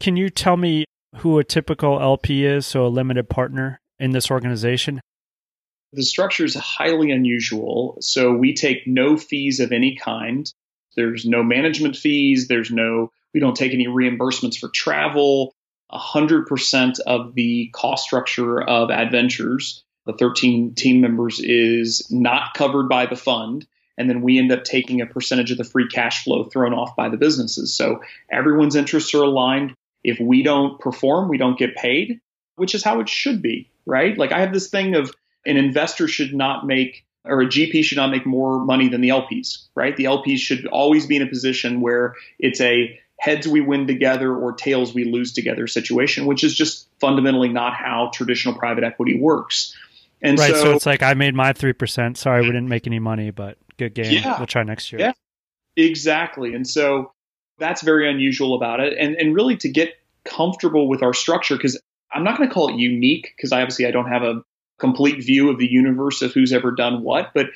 [0.00, 0.84] Can you tell me
[1.16, 5.00] who a typical LP is, so a limited partner in this organization?
[5.92, 7.98] The structure is highly unusual.
[8.00, 10.50] So we take no fees of any kind.
[10.96, 12.48] There's no management fees.
[12.48, 15.54] There's no, we don't take any reimbursements for travel.
[15.92, 23.04] 100% of the cost structure of Adventures the 13 team members is not covered by
[23.04, 23.66] the fund.
[23.98, 26.96] And then we end up taking a percentage of the free cash flow thrown off
[26.96, 27.74] by the businesses.
[27.74, 28.00] So
[28.32, 29.74] everyone's interests are aligned.
[30.02, 32.20] If we don't perform, we don't get paid,
[32.56, 34.16] which is how it should be, right?
[34.16, 35.12] Like I have this thing of
[35.44, 39.10] an investor should not make or a GP should not make more money than the
[39.10, 39.94] LPs, right?
[39.94, 44.34] The LPs should always be in a position where it's a heads we win together
[44.34, 49.18] or tails we lose together situation, which is just fundamentally not how traditional private equity
[49.20, 49.76] works.
[50.20, 52.18] And right, so, so, it's like I made my three percent.
[52.18, 54.12] Sorry, we didn't make any money, but good game.
[54.12, 55.00] Yeah, we'll try next year.
[55.00, 55.12] Yeah,
[55.76, 56.54] exactly.
[56.54, 57.12] And so
[57.58, 58.94] that's very unusual about it.
[58.98, 61.80] And and really to get comfortable with our structure, because
[62.12, 64.42] I'm not going to call it unique, because obviously I don't have a
[64.78, 67.32] complete view of the universe of who's ever done what.
[67.34, 67.46] But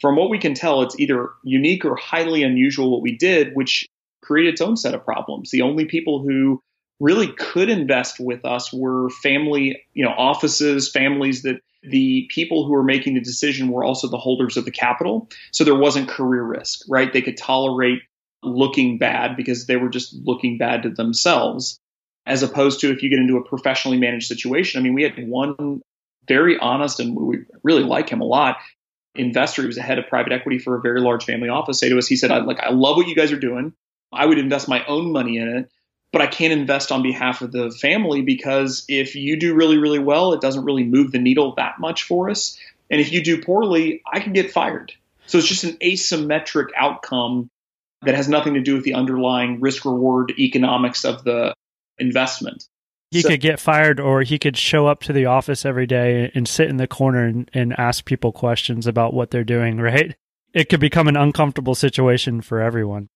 [0.00, 3.86] from what we can tell, it's either unique or highly unusual what we did, which
[4.22, 5.50] created its own set of problems.
[5.50, 6.62] The only people who
[7.00, 12.72] really could invest with us were family, you know, offices, families that the people who
[12.72, 15.28] were making the decision were also the holders of the capital.
[15.52, 17.12] So there wasn't career risk, right?
[17.12, 18.00] They could tolerate
[18.42, 21.78] looking bad because they were just looking bad to themselves.
[22.26, 24.78] As opposed to if you get into a professionally managed situation.
[24.78, 25.80] I mean, we had one
[26.28, 28.58] very honest and we really like him a lot
[29.14, 31.88] investor who was a head of private equity for a very large family office say
[31.88, 33.72] to us, he said, I like, I love what you guys are doing.
[34.12, 35.70] I would invest my own money in it
[36.12, 39.98] but I can't invest on behalf of the family because if you do really, really
[39.98, 42.58] well, it doesn't really move the needle that much for us.
[42.90, 44.92] And if you do poorly, I can get fired.
[45.26, 47.48] So it's just an asymmetric outcome
[48.02, 51.54] that has nothing to do with the underlying risk reward economics of the
[51.98, 52.64] investment.
[53.10, 56.30] He so, could get fired, or he could show up to the office every day
[56.34, 60.16] and sit in the corner and, and ask people questions about what they're doing, right?
[60.54, 63.08] It could become an uncomfortable situation for everyone.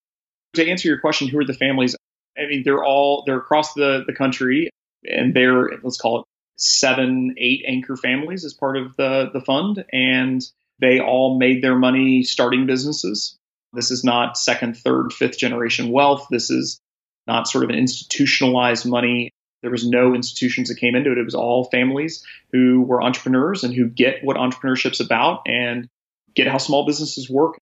[0.55, 1.97] To answer your question, who are the families?
[2.37, 4.71] I mean, they're all they're across the the country,
[5.05, 9.85] and they're let's call it seven, eight anchor families as part of the the fund,
[9.93, 10.43] and
[10.81, 13.37] they all made their money starting businesses.
[13.73, 16.29] This is not second, third, fifth generation wealth.
[16.31, 16.81] This is
[17.27, 19.31] not sort of an institutionalized money.
[19.63, 21.19] There was no institutions that came into it.
[21.19, 25.89] It was all families who were entrepreneurs and who get what entrepreneurship's about and
[26.35, 27.57] get how small businesses work.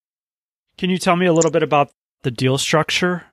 [0.79, 1.91] Can you tell me a little bit about
[2.23, 3.25] the deal structure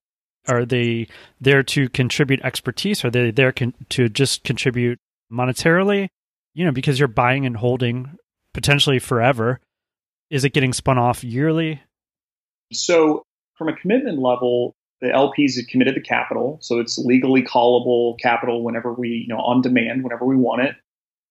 [0.47, 1.07] are they
[1.39, 3.03] there to contribute expertise?
[3.03, 4.99] Are they there con- to just contribute
[5.31, 6.09] monetarily?
[6.53, 8.17] You know, because you're buying and holding
[8.53, 9.59] potentially forever.
[10.29, 11.81] Is it getting spun off yearly?
[12.71, 13.23] So,
[13.55, 18.63] from a commitment level, the LPs have committed the capital, so it's legally callable capital
[18.63, 20.75] whenever we, you know, on demand, whenever we want it.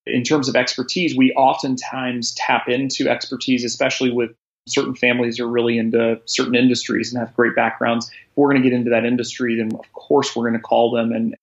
[0.06, 4.30] In terms of expertise, we oftentimes tap into expertise, especially with
[4.68, 8.08] certain families are really into certain industries and have great backgrounds.
[8.08, 10.90] If we're going to get into that industry, then of course we're going to call
[10.90, 11.34] them and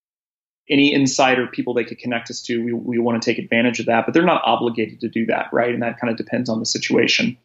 [0.70, 3.86] any insider people they could connect us to, we, we want to take advantage of
[3.86, 5.74] that, but they're not obligated to do that, right?
[5.74, 7.38] And that kind of depends on the situation.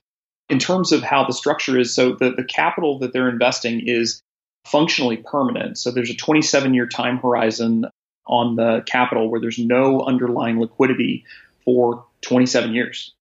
[0.49, 4.23] In terms of how the structure is, so the, the capital that they're investing is
[4.67, 5.79] functionally permanent.
[5.79, 7.87] So there's a 27 year time horizon
[8.27, 11.25] on the capital where there's no underlying liquidity
[11.65, 13.15] for 27 years.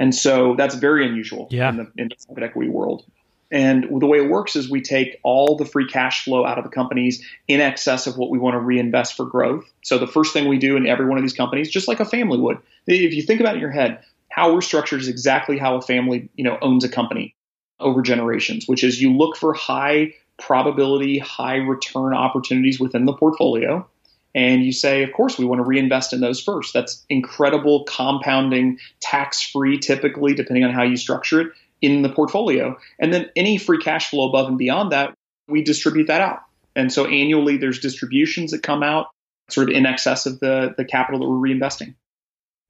[0.00, 1.68] And so that's very unusual yeah.
[1.68, 3.04] in, the, in the private equity world.
[3.52, 6.64] And the way it works is we take all the free cash flow out of
[6.64, 9.70] the companies in excess of what we want to reinvest for growth.
[9.82, 12.04] So the first thing we do in every one of these companies, just like a
[12.04, 15.58] family would, if you think about it in your head, how we're structured is exactly
[15.58, 17.34] how a family, you know, owns a company
[17.78, 23.86] over generations, which is you look for high probability, high return opportunities within the portfolio.
[24.34, 26.72] And you say, of course, we want to reinvest in those first.
[26.72, 32.78] That's incredible compounding, tax free, typically, depending on how you structure it in the portfolio.
[32.98, 35.14] And then any free cash flow above and beyond that,
[35.48, 36.40] we distribute that out.
[36.76, 39.08] And so annually, there's distributions that come out
[39.48, 41.94] sort of in excess of the, the capital that we're reinvesting.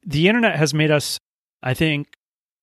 [0.04, 1.18] The internet has made us,
[1.62, 2.08] I think,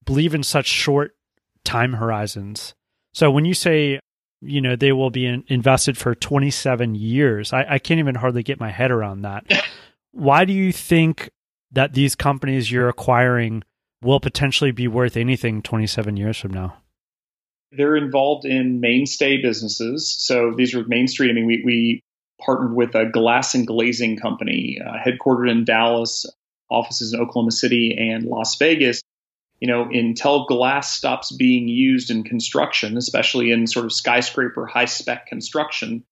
[0.05, 1.15] believe in such short
[1.63, 2.73] time horizons.
[3.13, 3.99] So when you say,
[4.41, 8.43] you know, they will be in, invested for 27 years, I, I can't even hardly
[8.43, 9.45] get my head around that.
[10.12, 11.30] Why do you think
[11.71, 13.63] that these companies you're acquiring
[14.02, 16.78] will potentially be worth anything 27 years from now?
[17.71, 20.10] They're involved in mainstay businesses.
[20.10, 21.32] So these are Main Street.
[21.32, 22.02] I mean, we, we
[22.43, 26.26] partnered with a glass and glazing company uh, headquartered in Dallas,
[26.69, 29.02] offices in Oklahoma City and Las Vegas.
[29.60, 34.86] You know, until glass stops being used in construction, especially in sort of skyscraper high
[34.86, 36.04] spec construction,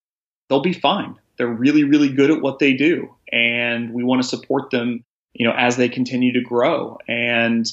[0.49, 1.19] they'll be fine.
[1.37, 3.15] They're really, really good at what they do.
[3.31, 5.03] And we want to support them
[5.35, 7.65] you know, as they continue to grow and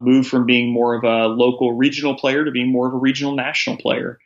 [0.00, 3.34] move from being more of a local regional player to being more of a regional
[3.34, 4.18] national player.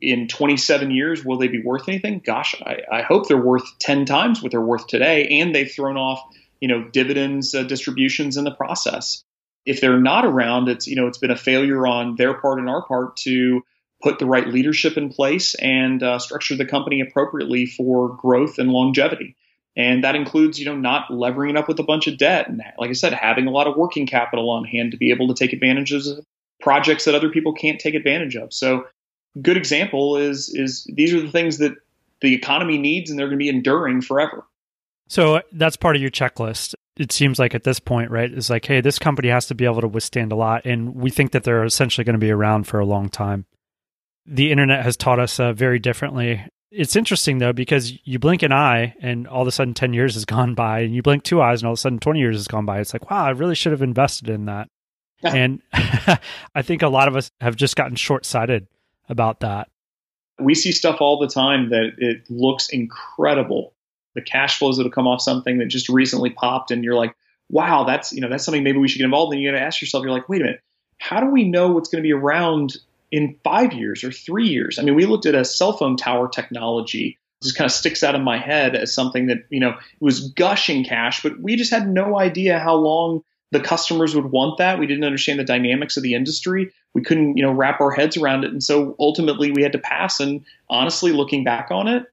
[0.00, 2.22] In 27 years, will they be worth anything?
[2.24, 5.96] Gosh, I, I hope they're worth 10 times what they're worth today, and they've thrown
[5.96, 6.22] off,
[6.60, 9.22] you know, dividends uh, distributions in the process.
[9.64, 12.68] If they're not around, it's you know, it's been a failure on their part and
[12.68, 13.62] our part to
[14.02, 18.70] put the right leadership in place and uh, structure the company appropriately for growth and
[18.70, 19.36] longevity.
[19.76, 22.48] And that includes, you know, not levering it up with a bunch of debt.
[22.48, 25.28] And like I said, having a lot of working capital on hand to be able
[25.28, 26.04] to take advantage of
[26.60, 28.52] projects that other people can't take advantage of.
[28.52, 28.86] So
[29.40, 31.72] good example is is these are the things that
[32.20, 34.44] the economy needs and they're going to be enduring forever.
[35.08, 36.74] So that's part of your checklist.
[36.96, 38.30] It seems like at this point, right?
[38.30, 40.66] It's like, hey, this company has to be able to withstand a lot.
[40.66, 43.46] And we think that they're essentially going to be around for a long time.
[44.26, 48.52] The internet has taught us uh, very differently it's interesting though because you blink an
[48.52, 51.40] eye and all of a sudden 10 years has gone by and you blink two
[51.40, 53.30] eyes and all of a sudden 20 years has gone by it's like wow i
[53.30, 54.68] really should have invested in that
[55.22, 58.66] and i think a lot of us have just gotten short-sighted
[59.08, 59.68] about that
[60.40, 63.74] we see stuff all the time that it looks incredible
[64.14, 67.14] the cash flows that will come off something that just recently popped and you're like
[67.50, 69.64] wow that's you know that's something maybe we should get involved in you got to
[69.64, 70.60] ask yourself you're like wait a minute
[70.98, 72.76] how do we know what's going to be around
[73.12, 74.78] in five years or three years.
[74.78, 77.18] I mean, we looked at a cell phone tower technology.
[77.42, 80.84] Just kind of sticks out of my head as something that, you know, was gushing
[80.84, 84.78] cash, but we just had no idea how long the customers would want that.
[84.78, 86.72] We didn't understand the dynamics of the industry.
[86.94, 88.52] We couldn't, you know, wrap our heads around it.
[88.52, 90.20] And so ultimately we had to pass.
[90.20, 92.06] And honestly, looking back on it,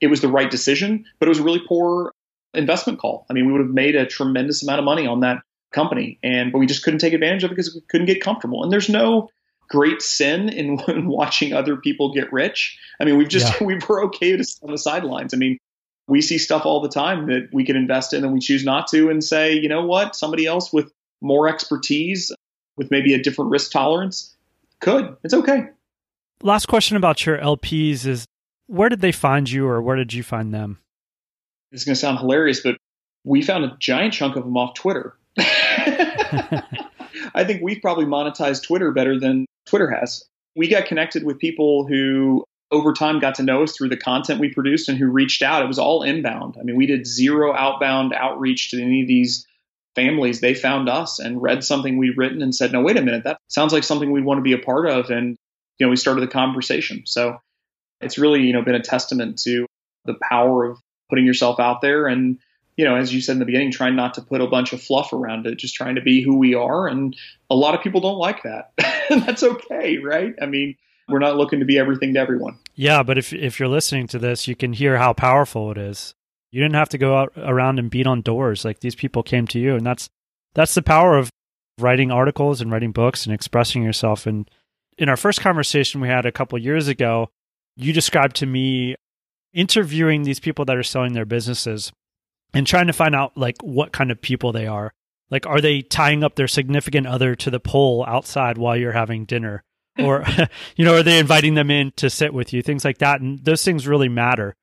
[0.00, 2.12] it was the right decision, but it was a really poor
[2.54, 3.26] investment call.
[3.28, 6.50] I mean, we would have made a tremendous amount of money on that company and
[6.50, 8.62] but we just couldn't take advantage of it because we couldn't get comfortable.
[8.62, 9.28] And there's no
[9.68, 12.78] great sin in, in watching other people get rich.
[13.00, 13.66] I mean, we've just yeah.
[13.66, 15.34] we were okay to sit on the sidelines.
[15.34, 15.58] I mean,
[16.06, 18.86] we see stuff all the time that we can invest in and we choose not
[18.88, 22.32] to and say, you know what, somebody else with more expertise,
[22.76, 24.34] with maybe a different risk tolerance,
[24.80, 25.16] could.
[25.22, 25.68] It's okay.
[26.42, 28.24] Last question about your LPs is
[28.68, 30.78] where did they find you or where did you find them?
[31.72, 32.76] It's going to sound hilarious, but
[33.24, 35.16] we found a giant chunk of them off Twitter.
[35.38, 40.24] I think we've probably monetized Twitter better than Twitter has.
[40.54, 44.40] We got connected with people who over time got to know us through the content
[44.40, 45.62] we produced and who reached out.
[45.62, 46.56] It was all inbound.
[46.60, 49.46] I mean, we did zero outbound outreach to any of these
[49.94, 50.40] families.
[50.40, 53.38] They found us and read something we'd written and said, no, wait a minute, that
[53.48, 55.10] sounds like something we'd want to be a part of.
[55.10, 55.36] And,
[55.78, 57.04] you know, we started the conversation.
[57.06, 57.38] So
[58.00, 59.66] it's really, you know, been a testament to
[60.04, 60.78] the power of
[61.10, 62.38] putting yourself out there and
[62.78, 64.80] you know, as you said in the beginning, trying not to put a bunch of
[64.80, 66.86] fluff around it, just trying to be who we are.
[66.86, 67.14] And
[67.50, 68.72] a lot of people don't like that.
[69.10, 70.34] And that's okay, right?
[70.38, 70.76] I mean,
[71.08, 72.58] we're not looking to be everything to everyone.
[72.74, 76.14] Yeah, but if if you're listening to this, you can hear how powerful it is.
[76.50, 78.66] You didn't have to go out around and beat on doors.
[78.66, 80.10] Like these people came to you, and that's
[80.52, 81.30] that's the power of
[81.78, 84.26] writing articles and writing books and expressing yourself.
[84.26, 84.46] And
[84.98, 87.30] in our first conversation we had a couple years ago,
[87.78, 88.96] you described to me
[89.54, 91.92] interviewing these people that are selling their businesses
[92.52, 94.92] and trying to find out like what kind of people they are.
[95.30, 99.24] Like, are they tying up their significant other to the pole outside while you're having
[99.24, 99.62] dinner?
[99.98, 100.24] or,
[100.76, 102.62] you know, are they inviting them in to sit with you?
[102.62, 103.20] Things like that.
[103.20, 104.54] And those things really matter.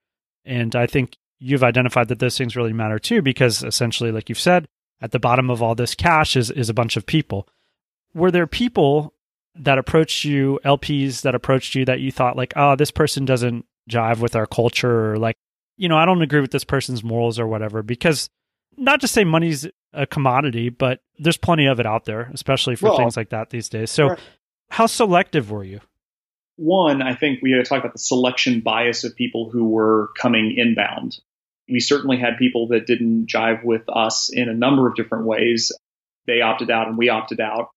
[0.43, 4.39] And I think you've identified that those things really matter too, because essentially, like you've
[4.39, 4.67] said,
[5.01, 7.47] at the bottom of all this cash is, is a bunch of people.
[8.13, 9.13] Were there people
[9.55, 13.65] that approached you, LPs that approached you that you thought like, oh, this person doesn't
[13.89, 15.37] jive with our culture or like,
[15.77, 18.29] you know, I don't agree with this person's morals or whatever, because
[18.77, 22.89] not to say money's a commodity, but there's plenty of it out there, especially for
[22.89, 23.91] well, things like that these days.
[23.91, 24.19] So, right.
[24.69, 25.79] how selective were you?
[26.57, 31.17] One, I think we talk about the selection bias of people who were coming inbound.
[31.69, 35.71] We certainly had people that didn't jive with us in a number of different ways.
[36.27, 37.69] They opted out and we opted out.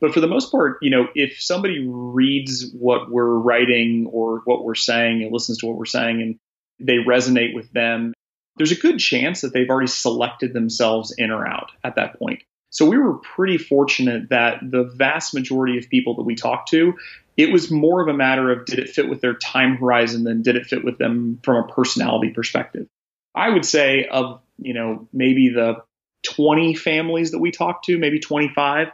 [0.00, 4.64] But for the most part, you know, if somebody reads what we're writing or what
[4.64, 6.38] we're saying and listens to what we're saying and
[6.78, 8.12] they resonate with them,
[8.56, 12.42] there's a good chance that they've already selected themselves in or out at that point.
[12.70, 16.94] So we were pretty fortunate that the vast majority of people that we talked to,
[17.36, 20.42] it was more of a matter of did it fit with their time horizon than
[20.42, 22.86] did it fit with them from a personality perspective.
[23.34, 25.76] I would say of, you know, maybe the
[26.24, 28.88] 20 families that we talked to, maybe 25,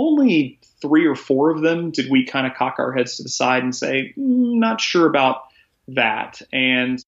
[0.00, 3.28] only three or four of them did we kind of cock our heads to the
[3.28, 5.42] side and say, mm, not sure about
[5.88, 6.40] that.
[6.52, 7.02] And,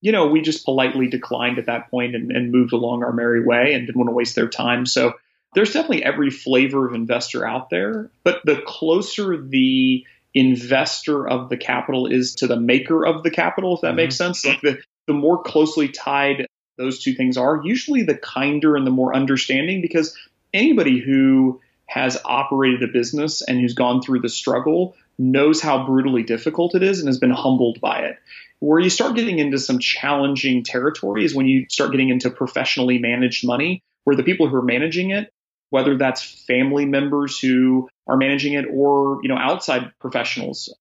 [0.00, 3.44] you know, we just politely declined at that point and, and moved along our merry
[3.44, 4.86] way and didn't want to waste their time.
[4.86, 5.14] So
[5.54, 11.58] there's definitely every flavor of investor out there, but the closer the investor of the
[11.58, 13.96] capital is to the maker of the capital, if that mm-hmm.
[13.96, 16.46] makes sense, like the, the more closely tied
[16.78, 20.16] those two things are, usually the kinder and the more understanding because
[20.54, 21.60] anybody who
[21.92, 26.82] has operated a business and who's gone through the struggle knows how brutally difficult it
[26.82, 28.16] is and has been humbled by it.
[28.60, 32.98] Where you start getting into some challenging territory is when you start getting into professionally
[32.98, 35.30] managed money, where the people who are managing it,
[35.68, 40.74] whether that's family members who are managing it or you know outside professionals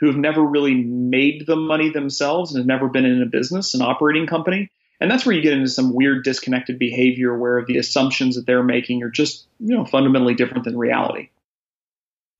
[0.00, 3.72] who have never really made the money themselves and have never been in a business,
[3.72, 4.70] an operating company,
[5.00, 8.64] and that's where you get into some weird disconnected behavior where the assumptions that they're
[8.64, 11.30] making are just, you know, fundamentally different than reality.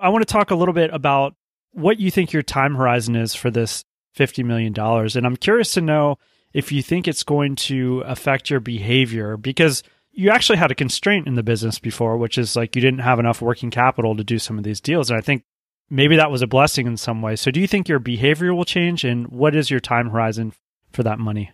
[0.00, 1.34] I want to talk a little bit about
[1.72, 3.84] what you think your time horizon is for this
[4.16, 4.74] $50 million.
[4.78, 6.18] And I'm curious to know
[6.52, 11.28] if you think it's going to affect your behavior because you actually had a constraint
[11.28, 14.38] in the business before, which is like you didn't have enough working capital to do
[14.38, 15.10] some of these deals.
[15.10, 15.44] And I think
[15.90, 17.36] maybe that was a blessing in some way.
[17.36, 19.04] So do you think your behavior will change?
[19.04, 20.54] And what is your time horizon
[20.92, 21.52] for that money?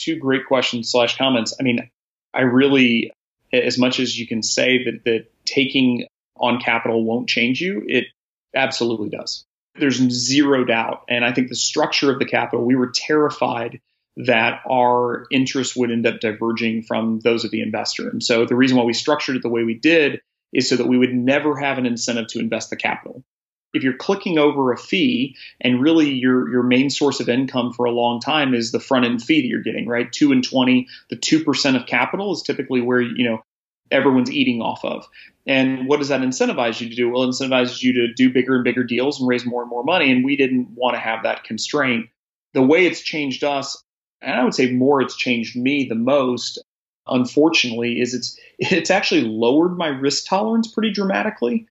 [0.00, 1.54] Two great questions slash comments.
[1.58, 1.90] I mean,
[2.34, 3.12] I really,
[3.52, 8.06] as much as you can say that that taking on capital won't change you, it
[8.54, 9.44] absolutely does.
[9.76, 11.04] There's zero doubt.
[11.08, 13.80] And I think the structure of the capital, we were terrified
[14.16, 18.08] that our interests would end up diverging from those of the investor.
[18.08, 20.20] And so the reason why we structured it the way we did
[20.52, 23.24] is so that we would never have an incentive to invest the capital
[23.72, 27.86] if you're clicking over a fee and really your your main source of income for
[27.86, 30.12] a long time is the front end fee that you're getting, right?
[30.12, 33.42] Two and twenty, the two percent of capital is typically where you know
[33.90, 35.06] everyone's eating off of.
[35.46, 37.10] And what does that incentivize you to do?
[37.10, 39.84] Well, it incentivizes you to do bigger and bigger deals and raise more and more
[39.84, 40.12] money.
[40.12, 42.06] And we didn't want to have that constraint.
[42.54, 43.82] The way it's changed us,
[44.20, 46.62] and I would say more it's changed me the most,
[47.06, 51.66] unfortunately, is it's it's actually lowered my risk tolerance pretty dramatically.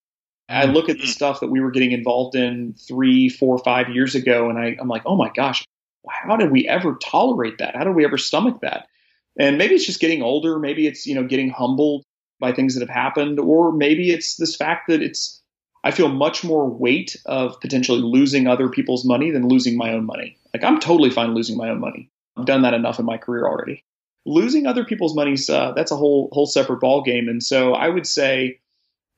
[0.50, 4.16] I look at the stuff that we were getting involved in three, four, five years
[4.16, 5.64] ago, and I, I'm like, oh my gosh,
[6.10, 7.76] how did we ever tolerate that?
[7.76, 8.88] How did we ever stomach that?
[9.39, 10.58] And maybe it's just getting older.
[10.58, 12.04] Maybe it's you know getting humbled
[12.39, 15.41] by things that have happened, or maybe it's this fact that it's
[15.84, 20.06] I feel much more weight of potentially losing other people's money than losing my own
[20.06, 20.38] money.
[20.54, 22.10] Like I'm totally fine losing my own money.
[22.38, 23.84] I've done that enough in my career already.
[24.26, 27.30] Losing other people's money, uh, that's a whole whole separate ball game.
[27.30, 28.60] And so I would say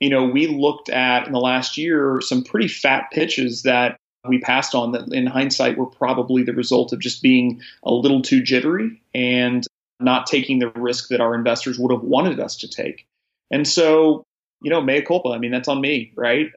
[0.02, 3.97] you know, we looked at in the last year some pretty fat pitches that
[4.28, 8.22] we passed on that in hindsight were probably the result of just being a little
[8.22, 9.66] too jittery and
[9.99, 13.06] not taking the risk that our investors would have wanted us to take.
[13.52, 14.24] And so,
[14.62, 15.30] you know, mea culpa.
[15.30, 16.47] I mean, that's on me, right?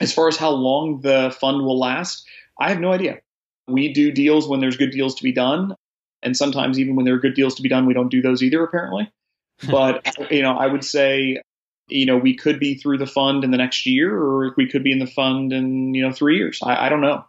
[0.00, 2.26] As far as how long the fund will last,
[2.58, 3.18] I have no idea.
[3.68, 5.74] We do deals when there's good deals to be done.
[6.22, 8.42] And sometimes, even when there are good deals to be done, we don't do those
[8.42, 9.10] either, apparently.
[9.70, 11.40] but, you know, I would say,
[11.88, 14.82] you know, we could be through the fund in the next year or we could
[14.82, 16.60] be in the fund in, you know, three years.
[16.62, 17.24] I, I don't know.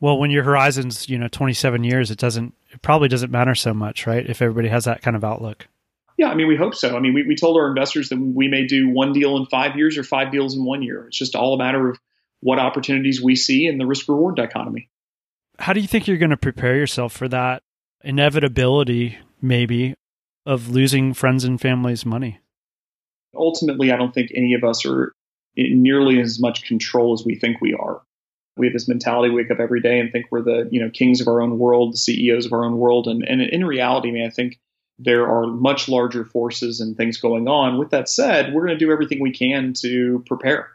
[0.00, 3.74] Well, when your horizon's, you know, 27 years, it doesn't, it probably doesn't matter so
[3.74, 4.28] much, right?
[4.28, 5.68] If everybody has that kind of outlook.
[6.16, 6.96] Yeah, I mean, we hope so.
[6.96, 9.76] I mean, we, we told our investors that we may do one deal in five
[9.76, 11.06] years or five deals in one year.
[11.06, 11.98] It's just all a matter of
[12.40, 14.90] what opportunities we see in the risk reward dichotomy.
[15.58, 17.62] How do you think you're going to prepare yourself for that
[18.02, 19.94] inevitability, maybe,
[20.46, 22.40] of losing friends and family's money?
[23.34, 25.12] Ultimately, I don't think any of us are
[25.56, 28.02] in nearly as much control as we think we are.
[28.56, 31.20] We have this mentality, wake up every day and think we're the you know kings
[31.20, 34.12] of our own world, the CEOs of our own world, and and in reality, I
[34.12, 34.58] mean, I think
[34.98, 37.78] there are much larger forces and things going on.
[37.78, 40.68] With that said, we're going to do everything we can to prepare.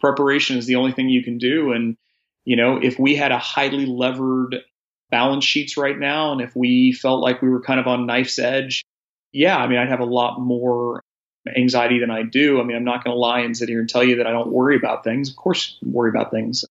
[0.00, 1.96] Preparation is the only thing you can do, and
[2.44, 4.56] you know, if we had a highly levered
[5.10, 8.38] balance sheets right now, and if we felt like we were kind of on knife's
[8.38, 8.84] edge,
[9.32, 11.02] yeah, I mean, I'd have a lot more
[11.46, 12.60] anxiety than I do.
[12.60, 14.30] I mean, I'm not going to lie and sit here and tell you that I
[14.30, 15.28] don't worry about things.
[15.30, 16.64] Of course, I worry about things.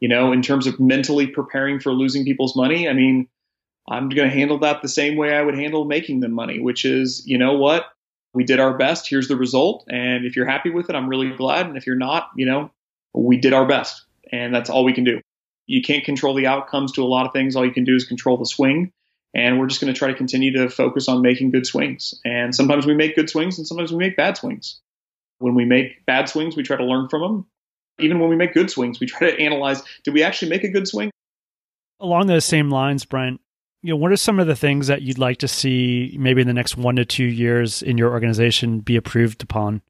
[0.00, 3.28] You know, in terms of mentally preparing for losing people's money, I mean,
[3.88, 6.84] I'm going to handle that the same way I would handle making them money, which
[6.84, 7.86] is, you know what?
[8.34, 9.08] We did our best.
[9.08, 9.86] Here's the result.
[9.88, 11.66] And if you're happy with it, I'm really glad.
[11.66, 12.70] And if you're not, you know,
[13.14, 14.04] we did our best.
[14.30, 15.20] And that's all we can do.
[15.66, 17.56] You can't control the outcomes to a lot of things.
[17.56, 18.92] All you can do is control the swing.
[19.38, 22.12] And we're just going to try to continue to focus on making good swings.
[22.24, 24.80] And sometimes we make good swings and sometimes we make bad swings.
[25.38, 27.46] When we make bad swings, we try to learn from them.
[28.00, 30.68] Even when we make good swings, we try to analyze did we actually make a
[30.68, 31.12] good swing?
[32.00, 33.38] Along those same lines, Brian,
[33.82, 36.48] you know, what are some of the things that you'd like to see maybe in
[36.48, 39.82] the next one to two years in your organization be approved upon?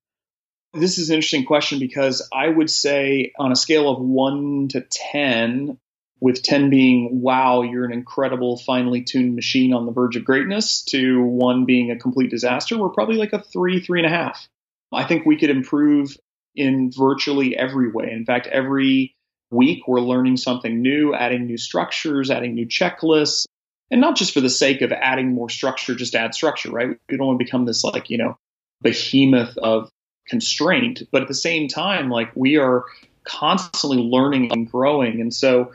[0.74, 4.82] This is an interesting question because I would say on a scale of one to
[4.82, 5.78] 10,
[6.20, 10.82] with 10 being, wow, you're an incredible, finely tuned machine on the verge of greatness,
[10.82, 14.48] to one being a complete disaster, we're probably like a three, three and a half.
[14.92, 16.16] I think we could improve
[16.56, 18.10] in virtually every way.
[18.10, 19.14] In fact, every
[19.50, 23.46] week we're learning something new, adding new structures, adding new checklists,
[23.90, 26.98] and not just for the sake of adding more structure, just add structure, right?
[27.08, 28.36] We don't want to become this like, you know,
[28.82, 29.90] behemoth of
[30.28, 32.84] constraint, but at the same time, like we are
[33.24, 35.20] constantly learning and growing.
[35.20, 35.72] And so,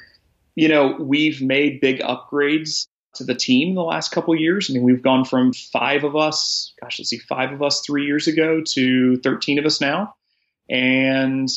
[0.55, 4.69] you know, we've made big upgrades to the team the last couple years.
[4.69, 8.05] I mean, we've gone from five of us, gosh, let's see, five of us three
[8.05, 10.15] years ago to 13 of us now.
[10.69, 11.49] And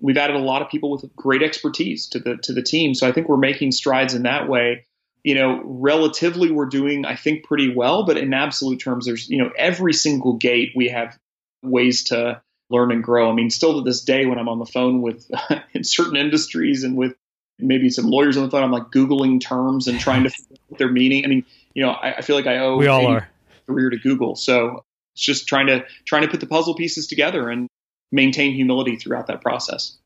[0.00, 2.94] we've added a lot of people with great expertise to the to the team.
[2.94, 4.86] So I think we're making strides in that way.
[5.24, 9.38] You know, relatively we're doing, I think, pretty well, but in absolute terms, there's, you
[9.38, 11.16] know, every single gate we have
[11.62, 13.30] ways to learn and grow.
[13.30, 15.30] I mean, still to this day, when I'm on the phone with
[15.74, 17.14] in certain industries and with
[17.58, 20.60] maybe some lawyers on the phone, I'm like Googling terms and trying to figure out
[20.68, 21.24] what they're meaning.
[21.24, 21.44] I mean,
[21.74, 23.28] you know, I, I feel like I owe we all are
[23.66, 24.36] career to Google.
[24.36, 24.84] So
[25.14, 27.68] it's just trying to trying to put the puzzle pieces together and
[28.10, 29.98] maintain humility throughout that process.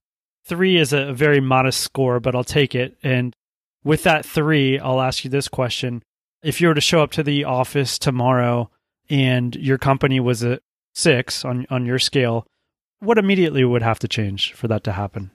[0.44, 2.96] Three is a very modest score, but I'll take it.
[3.02, 3.34] And
[3.82, 6.02] with that three, I'll ask you this question.
[6.42, 8.70] If you were to show up to the office tomorrow
[9.10, 10.60] and your company was a
[10.94, 12.46] six on, on your scale,
[13.00, 15.30] what immediately would have to change for that to happen?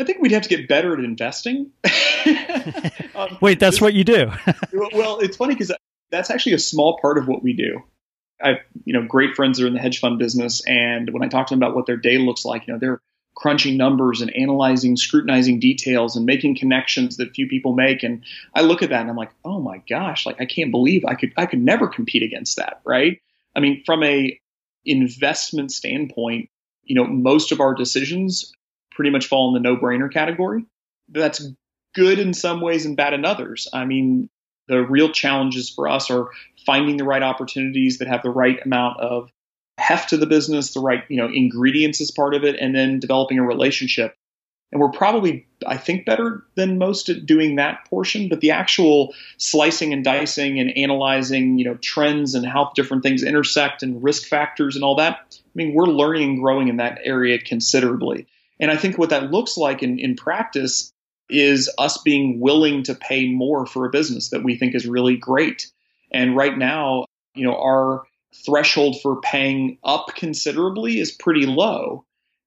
[0.00, 1.70] I think we'd have to get better at investing.
[3.14, 4.30] um, Wait, that's this, what you do?
[4.72, 5.72] well, it's funny because
[6.10, 7.82] that's actually a small part of what we do.
[8.42, 11.22] I have, you know, great friends that are in the hedge fund business, and when
[11.22, 13.00] I talk to them about what their day looks like, you know, they're
[13.34, 18.02] crunching numbers and analyzing, scrutinizing details and making connections that few people make.
[18.02, 18.24] And
[18.54, 21.14] I look at that and I'm like, oh my gosh, like I can't believe I
[21.14, 23.20] could I could never compete against that, right?
[23.54, 24.38] I mean, from a
[24.84, 26.48] investment standpoint,
[26.84, 28.52] you know, most of our decisions
[29.00, 30.62] pretty much fall in the no-brainer category.
[31.08, 31.42] That's
[31.94, 33.66] good in some ways and bad in others.
[33.72, 34.28] I mean,
[34.68, 36.28] the real challenges for us are
[36.66, 39.30] finding the right opportunities that have the right amount of
[39.78, 43.00] heft to the business, the right, you know, ingredients as part of it, and then
[43.00, 44.14] developing a relationship.
[44.70, 48.28] And we're probably, I think, better than most at doing that portion.
[48.28, 53.22] But the actual slicing and dicing and analyzing, you know, trends and how different things
[53.22, 56.98] intersect and risk factors and all that, I mean, we're learning and growing in that
[57.02, 58.26] area considerably.
[58.60, 60.92] And I think what that looks like in, in practice
[61.28, 65.16] is us being willing to pay more for a business that we think is really
[65.16, 65.70] great.
[66.12, 68.02] And right now, you know, our
[68.44, 72.04] threshold for paying up considerably is pretty low.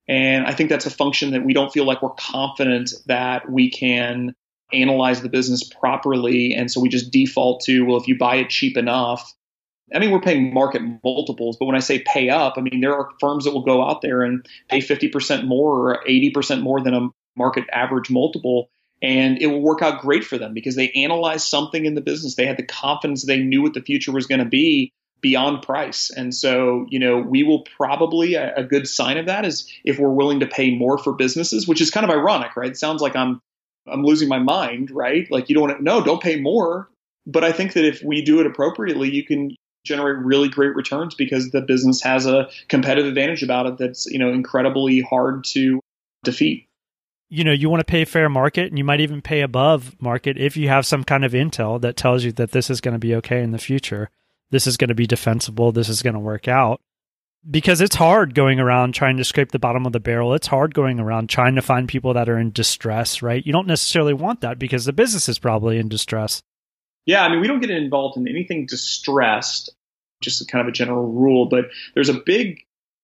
[0.07, 3.69] And I think that's a function that we don't feel like we're confident that we
[3.69, 4.35] can
[4.73, 6.53] analyze the business properly.
[6.53, 9.33] And so we just default to, well, if you buy it cheap enough,
[9.93, 12.95] I mean, we're paying market multiples, but when I say pay up, I mean, there
[12.95, 16.93] are firms that will go out there and pay 50% more or 80% more than
[16.93, 18.69] a market average multiple
[19.03, 22.35] and it will work out great for them because they analyzed something in the business.
[22.35, 26.09] They had the confidence they knew what the future was going to be beyond price.
[26.09, 29.99] And so, you know, we will probably a, a, good sign of that is if
[29.99, 32.71] we're willing to pay more for businesses, which is kind of ironic, right?
[32.71, 33.41] It sounds like I'm
[33.85, 35.29] I'm losing my mind, right?
[35.29, 36.89] Like you don't want to no, don't pay more.
[37.25, 41.15] But I think that if we do it appropriately, you can generate really great returns
[41.15, 45.79] because the business has a competitive advantage about it that's, you know, incredibly hard to
[46.23, 46.67] defeat.
[47.29, 50.37] You know you want to pay fair market and you might even pay above market
[50.37, 52.99] if you have some kind of intel that tells you that this is going to
[52.99, 54.11] be okay in the future.
[54.51, 55.71] This is going to be defensible.
[55.71, 56.79] This is going to work out.
[57.49, 60.35] Because it's hard going around trying to scrape the bottom of the barrel.
[60.35, 63.43] It's hard going around trying to find people that are in distress right?
[63.43, 66.43] You don't necessarily want that because the business is probably in distress
[67.05, 69.69] yeah i mean we don't get involved in anything distressed
[70.21, 72.59] just kind of a general rule but there's a big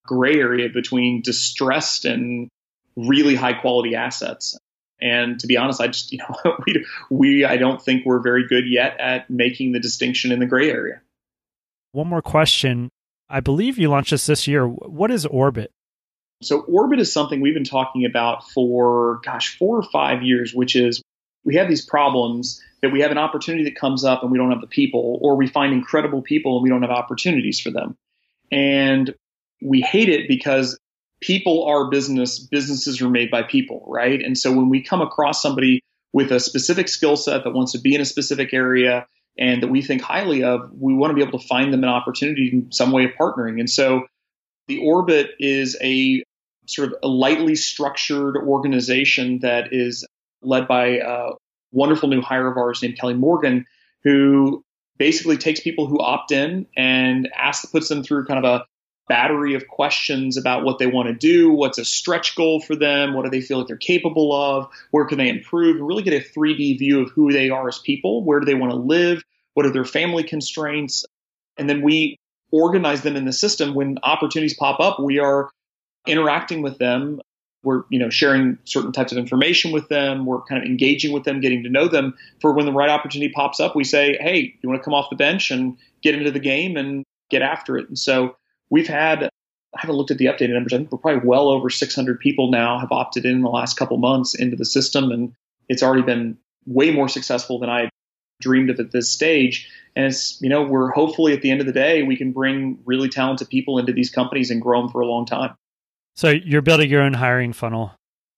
[0.09, 2.49] gray area between distressed and
[2.95, 4.57] really high quality assets.
[4.99, 8.47] And to be honest, I just, you know, we, we, I don't think we're very
[8.47, 11.01] good yet at making the distinction in the gray area.
[11.91, 12.89] One more question.
[13.29, 14.67] I believe you launched this this year.
[14.67, 15.71] What is Orbit?
[16.41, 20.75] So, Orbit is something we've been talking about for, gosh, four or five years, which
[20.75, 21.01] is
[21.49, 24.51] we have these problems that we have an opportunity that comes up and we don't
[24.51, 27.97] have the people, or we find incredible people and we don't have opportunities for them.
[28.51, 29.15] And
[29.59, 30.77] we hate it because
[31.21, 34.21] people are business, businesses are made by people, right?
[34.23, 35.81] And so when we come across somebody
[36.13, 39.69] with a specific skill set that wants to be in a specific area and that
[39.69, 42.71] we think highly of, we want to be able to find them an opportunity in
[42.71, 43.59] some way of partnering.
[43.59, 44.03] And so
[44.67, 46.23] the Orbit is a
[46.67, 50.05] sort of a lightly structured organization that is
[50.41, 51.29] led by a
[51.71, 53.65] wonderful new hire of ours named Kelly Morgan,
[54.03, 54.63] who
[54.97, 58.65] basically takes people who opt in and asks, puts them through kind of a
[59.07, 63.13] battery of questions about what they want to do, what's a stretch goal for them,
[63.13, 66.13] what do they feel like they're capable of, where can they improve, and really get
[66.13, 69.23] a 3D view of who they are as people, where do they want to live,
[69.55, 71.05] what are their family constraints,
[71.57, 72.17] and then we
[72.51, 73.73] organize them in the system.
[73.73, 75.49] When opportunities pop up we are
[76.07, 77.19] interacting with them
[77.63, 81.23] we're you know sharing certain types of information with them we're kind of engaging with
[81.23, 84.55] them getting to know them for when the right opportunity pops up we say hey
[84.61, 87.77] you want to come off the bench and get into the game and get after
[87.77, 88.35] it and so
[88.69, 89.29] we've had
[89.75, 90.73] I haven't looked at the updated numbers.
[90.73, 93.77] I think we're probably well over 600 people now have opted in, in the last
[93.77, 95.33] couple months into the system, and
[95.67, 97.89] it's already been way more successful than I
[98.41, 99.69] dreamed of at this stage.
[99.95, 102.79] And it's you know we're hopefully at the end of the day we can bring
[102.85, 105.55] really talented people into these companies and grow them for a long time.
[106.19, 107.95] So you're building your own hiring funnel.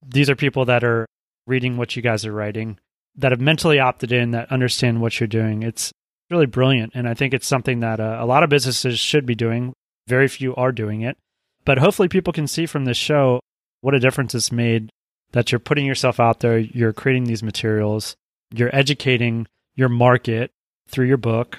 [0.08, 1.08] These are people that are
[1.48, 2.78] reading what you guys are writing,
[3.16, 5.64] that have mentally opted in, that understand what you're doing.
[5.64, 5.92] It's
[6.30, 9.34] really brilliant, and I think it's something that uh, a lot of businesses should be
[9.34, 9.74] doing
[10.08, 11.18] very few are doing it.
[11.66, 13.40] But hopefully, people can see from this show
[13.80, 14.92] what a difference it's made
[15.32, 18.16] that you're putting yourself out there, you're creating these materials,
[18.54, 20.52] you're educating your market
[20.88, 21.58] through your book.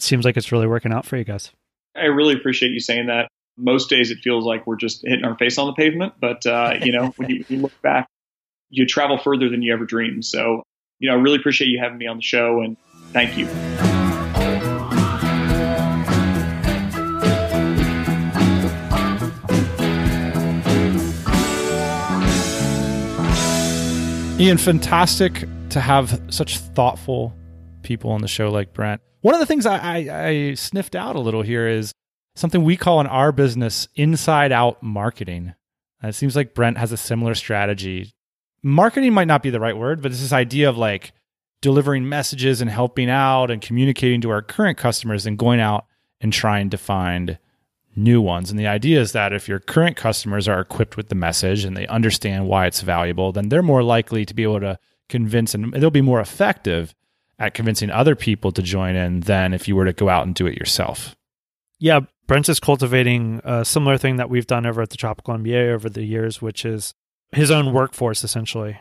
[0.00, 1.52] It seems like it's really working out for you guys.
[1.94, 3.28] I really appreciate you saying that.
[3.56, 6.74] Most days it feels like we're just hitting our face on the pavement, but uh,
[6.82, 8.08] you know, when you, you look back,
[8.70, 10.24] you travel further than you ever dreamed.
[10.24, 10.64] So,
[10.98, 12.76] you know, I really appreciate you having me on the show, and
[13.12, 13.46] thank you.
[24.44, 27.32] Ian, fantastic to have such thoughtful
[27.82, 29.00] people on the show like Brent.
[29.20, 31.92] One of the things I, I, I sniffed out a little here is
[32.34, 35.54] something we call in our business inside out marketing.
[36.00, 38.12] And it seems like Brent has a similar strategy.
[38.62, 41.12] Marketing might not be the right word, but it's this idea of like
[41.60, 45.86] delivering messages and helping out and communicating to our current customers and going out
[46.20, 47.38] and trying to find
[47.96, 48.50] new ones.
[48.50, 51.76] And the idea is that if your current customers are equipped with the message and
[51.76, 54.78] they understand why it's valuable, then they're more likely to be able to
[55.08, 56.94] convince and they'll be more effective
[57.38, 60.34] at convincing other people to join in than if you were to go out and
[60.34, 61.16] do it yourself.
[61.78, 65.72] Yeah, Brent is cultivating a similar thing that we've done over at the Tropical MBA
[65.72, 66.94] over the years, which is
[67.32, 68.78] his own workforce essentially.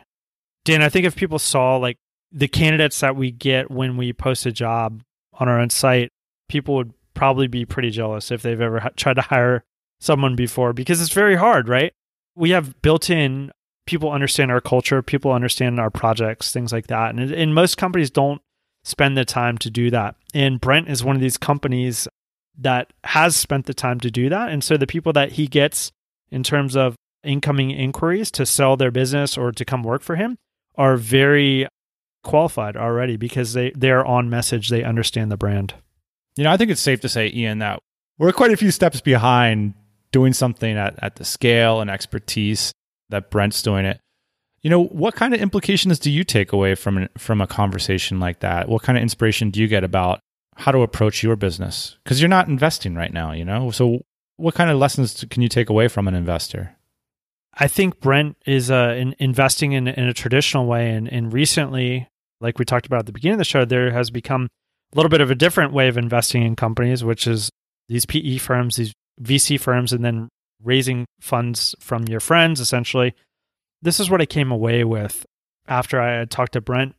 [0.65, 1.97] Dan, I think if people saw like
[2.31, 5.01] the candidates that we get when we post a job
[5.33, 6.09] on our own site,
[6.47, 9.63] people would probably be pretty jealous if they've ever tried to hire
[9.99, 11.93] someone before because it's very hard, right?
[12.35, 13.51] We have built in
[13.85, 17.13] people understand our culture, people understand our projects, things like that.
[17.13, 18.41] And, and most companies don't
[18.83, 20.15] spend the time to do that.
[20.33, 22.07] And Brent is one of these companies
[22.57, 24.49] that has spent the time to do that.
[24.49, 25.91] And so the people that he gets
[26.31, 30.37] in terms of incoming inquiries to sell their business or to come work for him
[30.75, 31.67] are very
[32.23, 34.69] qualified already because they, they're on message.
[34.69, 35.73] They understand the brand.
[36.35, 37.79] You know, I think it's safe to say, Ian, that
[38.17, 39.73] we're quite a few steps behind
[40.11, 42.71] doing something at, at the scale and expertise
[43.09, 43.99] that Brent's doing it.
[44.61, 48.39] You know, what kind of implications do you take away from from a conversation like
[48.39, 48.69] that?
[48.69, 50.21] What kind of inspiration do you get about
[50.55, 51.97] how to approach your business?
[52.03, 53.71] Because you're not investing right now, you know.
[53.71, 54.01] So,
[54.37, 56.75] what kind of lessons can you take away from an investor?
[57.55, 62.07] I think Brent is uh, in investing in, in a traditional way, and, and recently,
[62.41, 64.47] like we talked about at the beginning of the show, there has become
[64.91, 67.49] a little bit of a different way of investing in companies, which is
[67.87, 70.29] these PE firms, these VC firms, and then
[70.63, 73.13] raising funds from your friends, essentially
[73.83, 75.25] this is what I came away with
[75.67, 76.95] after I had talked to Brent.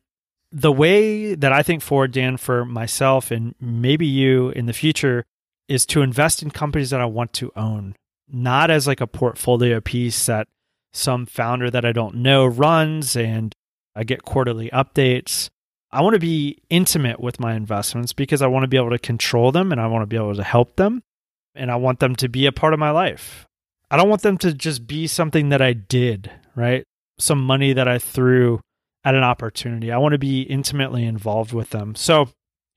[0.57, 5.24] The way that I think forward, Dan, for myself and maybe you in the future
[5.68, 7.96] is to invest in companies that I want to own,
[8.30, 10.46] not as like a portfolio piece that
[10.92, 13.52] some founder that I don't know runs and
[13.96, 15.48] I get quarterly updates.
[15.90, 18.98] I want to be intimate with my investments because I want to be able to
[18.98, 21.02] control them and I want to be able to help them
[21.57, 23.46] and I want them to be a part of my life.
[23.90, 26.84] I don't want them to just be something that I did right?
[27.18, 28.61] Some money that I threw
[29.05, 29.92] at an opportunity.
[29.92, 31.94] I want to be intimately involved with them.
[31.94, 32.30] So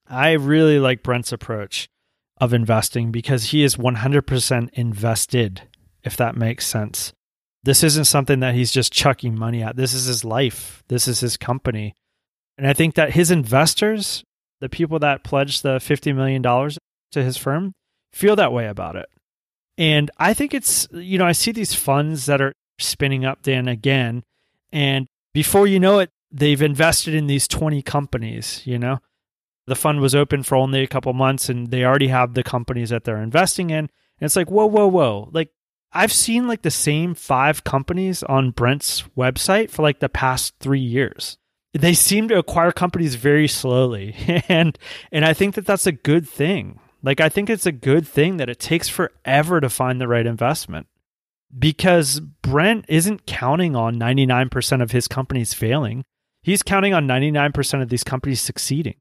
[0.09, 1.87] I really like Brent's approach
[2.39, 5.61] of investing because he is 100% invested,
[6.03, 7.13] if that makes sense.
[7.63, 9.75] This isn't something that he's just chucking money at.
[9.75, 11.95] This is his life, this is his company.
[12.57, 14.23] And I think that his investors,
[14.59, 17.73] the people that pledged the $50 million to his firm,
[18.11, 19.09] feel that way about it.
[19.77, 23.67] And I think it's, you know, I see these funds that are spinning up then
[23.67, 24.23] again.
[24.71, 28.99] And before you know it, they've invested in these 20 companies, you know.
[29.65, 32.89] The fund was open for only a couple months and they already have the companies
[32.89, 33.79] that they're investing in.
[33.79, 33.89] And
[34.21, 35.29] it's like, whoa, whoa, whoa.
[35.33, 35.49] Like
[35.91, 40.79] I've seen like the same five companies on Brent's website for like the past three
[40.79, 41.37] years.
[41.73, 44.15] They seem to acquire companies very slowly.
[44.47, 44.77] and
[45.11, 46.79] and I think that that's a good thing.
[47.03, 50.25] Like I think it's a good thing that it takes forever to find the right
[50.25, 50.87] investment
[51.57, 56.03] because Brent isn't counting on 99% of his companies failing.
[56.41, 58.95] He's counting on 99% of these companies succeeding.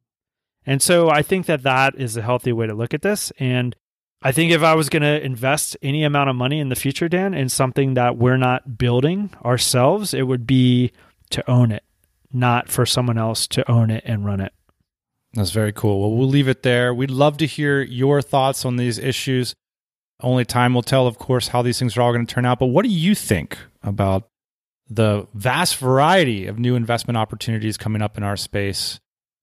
[0.67, 3.33] And so I think that that is a healthy way to look at this.
[3.39, 3.77] And
[4.23, 7.09] I think if I was going to invest any amount of money in the future,
[7.09, 10.91] Dan, in something that we're not building ourselves, it would be
[11.31, 11.85] to own it,
[12.33, 14.53] not for someone else to own it and run it.
[15.35, 16.01] That's very cool.
[16.01, 16.95] Well, we'll leave it there.
[16.95, 19.55] We'd love to hear your thoughts on these issues.
[20.21, 22.59] Only time will tell, of course, how these things are all going to turn out.
[22.59, 24.29] But what do you think about
[24.89, 29.01] the vast variety of new investment opportunities coming up in our space?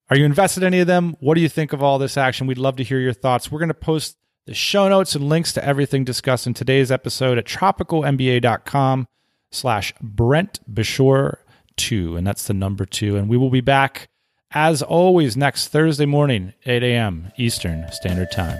[0.10, 1.16] Are you invested in any of them?
[1.20, 2.48] What do you think of all this action?
[2.48, 3.52] We'd love to hear your thoughts.
[3.52, 7.38] We're going to post the show notes and links to everything discussed in today's episode
[7.38, 9.08] at tropicalmba.com
[9.52, 11.38] slash Brent Beshore
[11.78, 12.18] 2.
[12.18, 13.16] And that's the number two.
[13.16, 14.10] And we will be back,
[14.52, 17.32] as always, next Thursday morning, 8 a.m.
[17.38, 18.60] Eastern Standard Time.